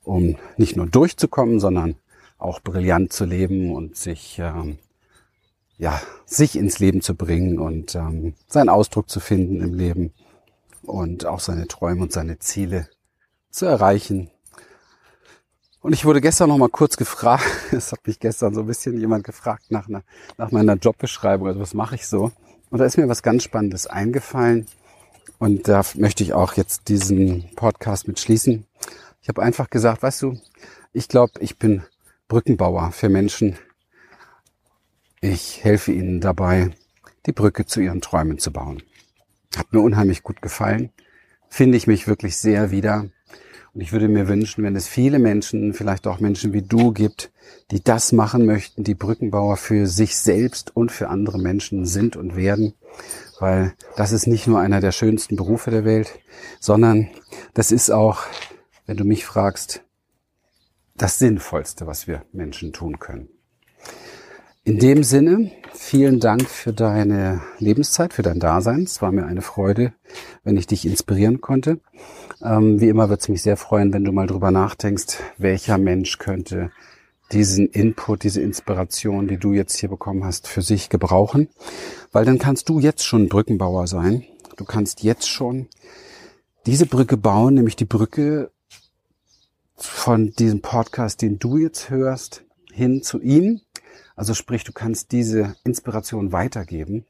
um 0.03 0.37
nicht 0.57 0.75
nur 0.75 0.87
durchzukommen, 0.87 1.59
sondern 1.59 1.95
auch 2.37 2.59
brillant 2.59 3.13
zu 3.13 3.25
leben 3.25 3.73
und 3.75 3.95
sich 3.95 4.39
ähm, 4.39 4.79
ja 5.77 6.01
sich 6.25 6.55
ins 6.55 6.79
Leben 6.79 7.01
zu 7.01 7.15
bringen 7.15 7.59
und 7.59 7.95
ähm, 7.95 8.33
seinen 8.47 8.69
Ausdruck 8.69 9.09
zu 9.09 9.19
finden 9.19 9.61
im 9.61 9.73
Leben 9.73 10.13
und 10.83 11.25
auch 11.25 11.39
seine 11.39 11.67
Träume 11.67 12.01
und 12.01 12.11
seine 12.11 12.39
Ziele 12.39 12.87
zu 13.51 13.65
erreichen. 13.65 14.31
Und 15.81 15.93
ich 15.93 16.05
wurde 16.05 16.21
gestern 16.21 16.49
noch 16.49 16.57
mal 16.57 16.69
kurz 16.69 16.97
gefragt, 16.97 17.45
es 17.71 17.91
hat 17.91 18.05
mich 18.05 18.19
gestern 18.19 18.53
so 18.53 18.61
ein 18.61 18.67
bisschen 18.67 18.99
jemand 18.99 19.23
gefragt 19.23 19.65
nach, 19.69 19.87
einer, 19.87 20.03
nach 20.37 20.51
meiner 20.51 20.75
Jobbeschreibung, 20.75 21.47
also 21.47 21.59
was 21.59 21.73
mache 21.73 21.95
ich 21.95 22.07
so? 22.07 22.31
Und 22.71 22.79
da 22.79 22.85
ist 22.85 22.97
mir 22.97 23.09
was 23.09 23.21
ganz 23.21 23.43
Spannendes 23.43 23.85
eingefallen 23.85 24.65
und 25.39 25.67
da 25.67 25.81
möchte 25.95 26.23
ich 26.23 26.33
auch 26.33 26.53
jetzt 26.53 26.87
diesen 26.87 27.53
Podcast 27.55 28.07
mit 28.07 28.19
schließen. 28.19 28.65
Ich 29.21 29.27
habe 29.27 29.43
einfach 29.43 29.69
gesagt, 29.69 30.01
weißt 30.03 30.21
du, 30.21 30.39
ich 30.93 31.09
glaube, 31.09 31.33
ich 31.41 31.57
bin 31.57 31.83
Brückenbauer 32.29 32.93
für 32.93 33.09
Menschen. 33.09 33.57
Ich 35.19 35.63
helfe 35.65 35.91
ihnen 35.91 36.21
dabei, 36.21 36.71
die 37.25 37.33
Brücke 37.33 37.65
zu 37.65 37.81
ihren 37.81 37.99
Träumen 37.99 38.37
zu 38.37 38.53
bauen. 38.53 38.81
Hat 39.57 39.73
mir 39.73 39.81
unheimlich 39.81 40.23
gut 40.23 40.41
gefallen. 40.41 40.91
Finde 41.49 41.77
ich 41.77 41.87
mich 41.87 42.07
wirklich 42.07 42.37
sehr 42.37 42.71
wieder. 42.71 43.09
Und 43.73 43.81
ich 43.81 43.93
würde 43.93 44.09
mir 44.09 44.27
wünschen, 44.27 44.63
wenn 44.63 44.75
es 44.75 44.87
viele 44.87 45.17
Menschen, 45.17 45.73
vielleicht 45.73 46.05
auch 46.05 46.19
Menschen 46.19 46.51
wie 46.51 46.61
du 46.61 46.91
gibt, 46.91 47.31
die 47.71 47.81
das 47.81 48.11
machen 48.11 48.45
möchten, 48.45 48.83
die 48.83 48.95
Brückenbauer 48.95 49.55
für 49.55 49.87
sich 49.87 50.17
selbst 50.17 50.75
und 50.75 50.91
für 50.91 51.07
andere 51.07 51.39
Menschen 51.39 51.85
sind 51.85 52.17
und 52.17 52.35
werden. 52.35 52.73
Weil 53.39 53.73
das 53.95 54.11
ist 54.11 54.27
nicht 54.27 54.45
nur 54.45 54.59
einer 54.59 54.81
der 54.81 54.91
schönsten 54.91 55.37
Berufe 55.37 55.71
der 55.71 55.85
Welt, 55.85 56.19
sondern 56.59 57.09
das 57.53 57.71
ist 57.71 57.89
auch, 57.91 58.23
wenn 58.85 58.97
du 58.97 59.05
mich 59.05 59.25
fragst, 59.25 59.83
das 60.95 61.17
Sinnvollste, 61.17 61.87
was 61.87 62.07
wir 62.07 62.25
Menschen 62.33 62.73
tun 62.73 62.99
können. 62.99 63.29
In 64.63 64.77
dem 64.77 65.03
Sinne, 65.03 65.49
vielen 65.73 66.19
Dank 66.19 66.47
für 66.47 66.71
deine 66.71 67.41
Lebenszeit, 67.57 68.13
für 68.13 68.21
dein 68.21 68.39
Dasein. 68.39 68.83
Es 68.83 69.01
war 69.01 69.11
mir 69.11 69.25
eine 69.25 69.41
Freude, 69.41 69.93
wenn 70.43 70.55
ich 70.55 70.67
dich 70.67 70.85
inspirieren 70.85 71.41
konnte. 71.41 71.79
Ähm, 72.43 72.79
wie 72.79 72.89
immer 72.89 73.09
wird 73.09 73.21
es 73.21 73.29
mich 73.29 73.41
sehr 73.41 73.57
freuen, 73.57 73.91
wenn 73.91 74.03
du 74.03 74.11
mal 74.11 74.27
drüber 74.27 74.51
nachdenkst, 74.51 75.17
welcher 75.39 75.79
Mensch 75.79 76.19
könnte 76.19 76.69
diesen 77.31 77.69
Input, 77.69 78.21
diese 78.21 78.41
Inspiration, 78.41 79.27
die 79.27 79.37
du 79.37 79.53
jetzt 79.53 79.77
hier 79.77 79.89
bekommen 79.89 80.25
hast, 80.25 80.47
für 80.47 80.61
sich 80.61 80.89
gebrauchen. 80.89 81.49
Weil 82.11 82.25
dann 82.25 82.37
kannst 82.37 82.69
du 82.69 82.79
jetzt 82.79 83.03
schon 83.03 83.29
Brückenbauer 83.29 83.87
sein. 83.87 84.25
Du 84.57 84.65
kannst 84.65 85.01
jetzt 85.01 85.27
schon 85.27 85.69
diese 86.67 86.85
Brücke 86.85 87.17
bauen, 87.17 87.55
nämlich 87.55 87.77
die 87.77 87.85
Brücke 87.85 88.51
von 89.75 90.33
diesem 90.37 90.61
Podcast, 90.61 91.23
den 91.23 91.39
du 91.39 91.57
jetzt 91.57 91.89
hörst, 91.89 92.43
hin 92.71 93.01
zu 93.01 93.19
ihm, 93.19 93.61
also 94.15 94.33
sprich, 94.33 94.63
du 94.63 94.71
kannst 94.71 95.11
diese 95.11 95.55
Inspiration 95.63 96.31
weitergeben. 96.31 97.05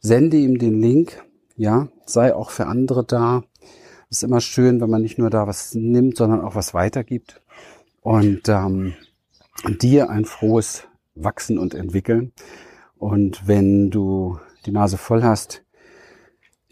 Sende 0.00 0.36
ihm 0.36 0.58
den 0.58 0.80
Link, 0.80 1.22
ja, 1.56 1.88
sei 2.06 2.34
auch 2.34 2.50
für 2.50 2.66
andere 2.66 3.04
da. 3.04 3.42
Es 4.10 4.18
ist 4.18 4.22
immer 4.22 4.40
schön, 4.40 4.80
wenn 4.80 4.90
man 4.90 5.02
nicht 5.02 5.18
nur 5.18 5.30
da 5.30 5.46
was 5.46 5.74
nimmt, 5.74 6.16
sondern 6.16 6.40
auch 6.40 6.54
was 6.54 6.72
weitergibt 6.72 7.42
und 8.00 8.48
ähm, 8.48 8.94
dir 9.80 10.08
ein 10.08 10.24
frohes 10.24 10.84
Wachsen 11.14 11.58
und 11.58 11.74
Entwickeln. 11.74 12.32
Und 12.96 13.46
wenn 13.46 13.90
du 13.90 14.38
die 14.66 14.70
Nase 14.70 14.96
voll 14.96 15.22
hast, 15.22 15.62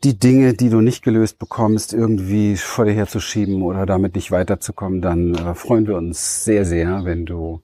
die 0.05 0.19
Dinge, 0.19 0.55
die 0.55 0.69
du 0.69 0.81
nicht 0.81 1.03
gelöst 1.03 1.39
bekommst, 1.39 1.93
irgendwie 1.93 2.57
vor 2.57 2.85
dir 2.85 2.93
herzuschieben 2.93 3.63
oder 3.63 3.87
damit 3.87 4.15
nicht 4.15 4.31
weiterzukommen, 4.31 5.01
dann 5.01 5.35
äh, 5.35 5.55
freuen 5.55 5.87
wir 5.87 5.97
uns 5.97 6.45
sehr, 6.45 6.65
sehr, 6.65 7.05
wenn 7.05 7.27
du 7.27 7.61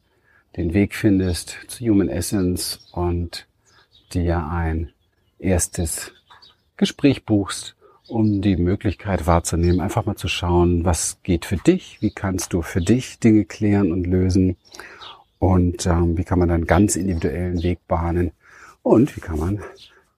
den 0.57 0.75
Weg 0.75 0.95
findest 0.95 1.57
zu 1.69 1.85
Human 1.85 2.09
Essence 2.09 2.87
und 2.93 3.47
dir 4.13 4.47
ein 4.47 4.93
erstes 5.39 6.13
Gespräch 6.77 7.25
buchst, 7.25 7.75
um 8.09 8.43
die 8.43 8.57
Möglichkeit 8.57 9.27
wahrzunehmen, 9.27 9.81
einfach 9.81 10.05
mal 10.05 10.17
zu 10.17 10.29
schauen, 10.29 10.85
was 10.85 11.19
geht 11.23 11.45
für 11.47 11.57
dich, 11.57 12.03
wie 12.03 12.11
kannst 12.11 12.53
du 12.53 12.63
für 12.63 12.81
dich 12.81 13.19
Dinge 13.19 13.45
klären 13.45 13.93
und 13.93 14.07
lösen 14.07 14.57
und 15.39 15.87
ähm, 15.87 16.17
wie 16.19 16.25
kann 16.25 16.39
man 16.39 16.49
dann 16.49 16.67
ganz 16.67 16.97
individuellen 16.97 17.63
Weg 17.63 17.87
bahnen 17.89 18.33
und 18.83 19.17
wie 19.17 19.21
kann 19.21 19.39
man 19.39 19.61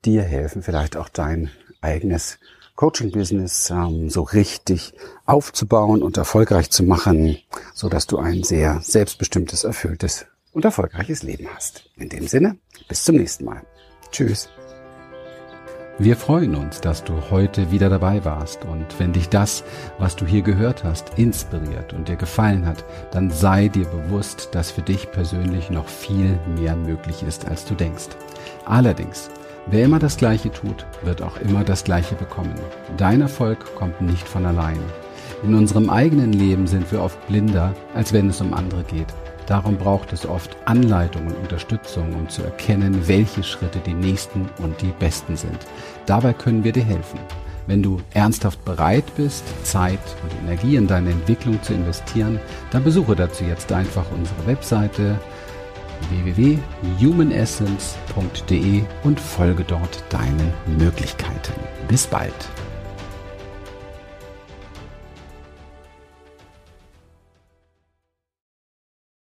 dir 0.05 0.23
helfen, 0.23 0.63
vielleicht 0.63 0.97
auch 0.97 1.09
dein 1.09 1.51
eigenes 1.81 2.39
Coaching-Business 2.77 3.71
ähm, 3.71 4.11
so 4.11 4.23
richtig 4.23 4.95
aufzubauen 5.27 6.03
und 6.03 6.17
erfolgreich 6.17 6.71
zu 6.71 6.83
machen, 6.83 7.39
so 7.73 7.89
dass 7.89 8.07
du 8.07 8.19
ein 8.19 8.43
sehr 8.43 8.81
selbstbestimmtes, 8.83 9.65
erfülltes 9.65 10.27
und 10.53 10.65
erfolgreiches 10.65 11.23
Leben 11.23 11.47
hast. 11.55 11.91
In 11.97 12.09
dem 12.09 12.27
Sinne, 12.27 12.57
bis 12.89 13.05
zum 13.05 13.17
nächsten 13.17 13.45
Mal. 13.45 13.63
Tschüss. 14.11 14.49
Wir 15.97 16.17
freuen 16.17 16.57
uns, 16.57 16.81
dass 16.81 17.05
du 17.05 17.31
heute 17.31 17.71
wieder 17.71 17.89
dabei 17.89 18.25
warst 18.25 18.65
und 18.65 18.99
wenn 18.99 19.13
dich 19.13 19.29
das, 19.29 19.63
was 19.97 20.17
du 20.17 20.27
hier 20.27 20.43
gehört 20.43 20.83
hast, 20.83 21.17
inspiriert 21.17 21.93
und 21.93 22.09
dir 22.09 22.17
gefallen 22.17 22.67
hat, 22.67 22.85
dann 23.13 23.31
sei 23.31 23.69
dir 23.69 23.85
bewusst, 23.85 24.49
dass 24.53 24.73
für 24.73 24.83
dich 24.83 25.13
persönlich 25.13 25.71
noch 25.71 25.87
viel 25.87 26.37
mehr 26.57 26.75
möglich 26.75 27.23
ist, 27.23 27.47
als 27.47 27.65
du 27.65 27.77
denkst. 27.77 28.09
Allerdings 28.65 29.31
Wer 29.67 29.87
immer 29.87 29.99
das 29.99 30.19
Gleiche 30.19 30.53
tut, 30.53 30.85
wird 31.03 31.23
auch 31.23 31.39
immer 31.39 31.65
das 31.65 31.85
Gleiche 31.85 32.15
bekommen. 32.15 32.55
Dein 32.99 33.23
Erfolg 33.23 33.75
kommt 33.77 33.99
nicht 34.03 34.29
von 34.29 34.45
allein. 34.45 34.79
In 35.43 35.55
unserem 35.55 35.89
eigenen 35.89 36.35
Leben 36.35 36.67
sind 36.67 36.91
wir 36.93 37.03
oft 37.03 37.27
blinder, 37.29 37.75
als 37.95 38.13
wenn 38.13 38.29
es 38.29 38.43
um 38.43 38.53
andere 38.53 38.83
geht. 38.83 39.07
Darum 39.47 39.77
braucht 39.79 40.13
es 40.13 40.27
oft 40.27 40.55
Anleitung 40.67 41.27
und 41.27 41.37
Unterstützung, 41.37 42.15
um 42.15 42.29
zu 42.29 42.43
erkennen, 42.43 43.09
welche 43.09 43.43
Schritte 43.43 43.79
die 43.79 43.95
nächsten 43.95 44.51
und 44.59 44.81
die 44.83 44.93
besten 44.99 45.35
sind. 45.35 45.59
Dabei 46.05 46.35
können 46.35 46.63
wir 46.63 46.73
dir 46.73 46.85
helfen. 46.85 47.19
Wenn 47.67 47.83
du 47.83 48.03
ernsthaft 48.13 48.63
bereit 48.67 49.05
bist, 49.17 49.45
Zeit 49.65 49.99
und 50.23 50.47
Energie 50.47 50.77
in 50.77 50.87
deine 50.87 51.11
Entwicklung 51.11 51.63
zu 51.63 51.73
investieren, 51.73 52.39
dann 52.71 52.85
besuche 52.85 53.17
dazu 53.17 53.45
jetzt 53.45 53.73
einfach 53.73 54.05
unsere 54.15 54.47
Webseite 54.47 55.19
www.humanessence.de 56.11 58.83
und 59.03 59.21
folge 59.21 59.65
dort 59.65 60.05
deinen 60.11 60.53
Möglichkeiten. 60.79 61.55
Bis 61.89 62.07
bald. 62.07 62.33